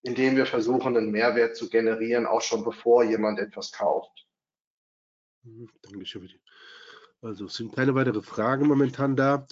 [0.04, 4.26] indem wir versuchen, einen Mehrwert zu generieren, auch schon bevor jemand etwas kauft.
[5.42, 6.28] Mhm, Dankeschön.
[7.24, 9.46] Also es sind keine weiteren Fragen momentan da.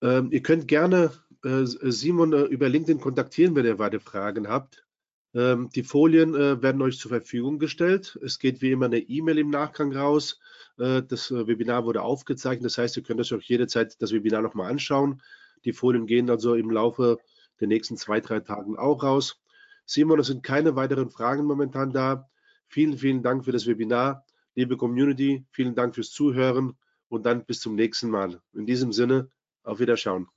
[0.00, 1.12] Ähm, ihr könnt gerne
[1.44, 4.84] äh, Simon äh, über LinkedIn kontaktieren, wenn ihr weitere Fragen habt.
[5.32, 8.18] Ähm, die Folien äh, werden euch zur Verfügung gestellt.
[8.24, 10.40] Es geht wie immer eine E-Mail im Nachgang raus.
[10.78, 12.64] Äh, das äh, Webinar wurde aufgezeichnet.
[12.64, 15.22] Das heißt, ihr könnt euch auch jederzeit das Webinar nochmal anschauen.
[15.64, 17.18] Die Folien gehen also im Laufe
[17.60, 19.40] der nächsten zwei, drei Tagen auch raus.
[19.86, 22.28] Simon, es sind keine weiteren Fragen momentan da.
[22.66, 24.26] Vielen, vielen Dank für das Webinar.
[24.56, 26.76] Liebe Community, vielen Dank fürs Zuhören
[27.12, 28.40] und dann bis zum nächsten Mal.
[28.54, 29.30] In diesem Sinne,
[29.64, 30.28] auf Wiederschauen.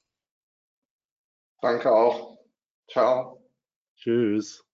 [1.61, 2.37] Danke auch.
[2.89, 3.41] Ciao.
[3.95, 4.64] Tschüss.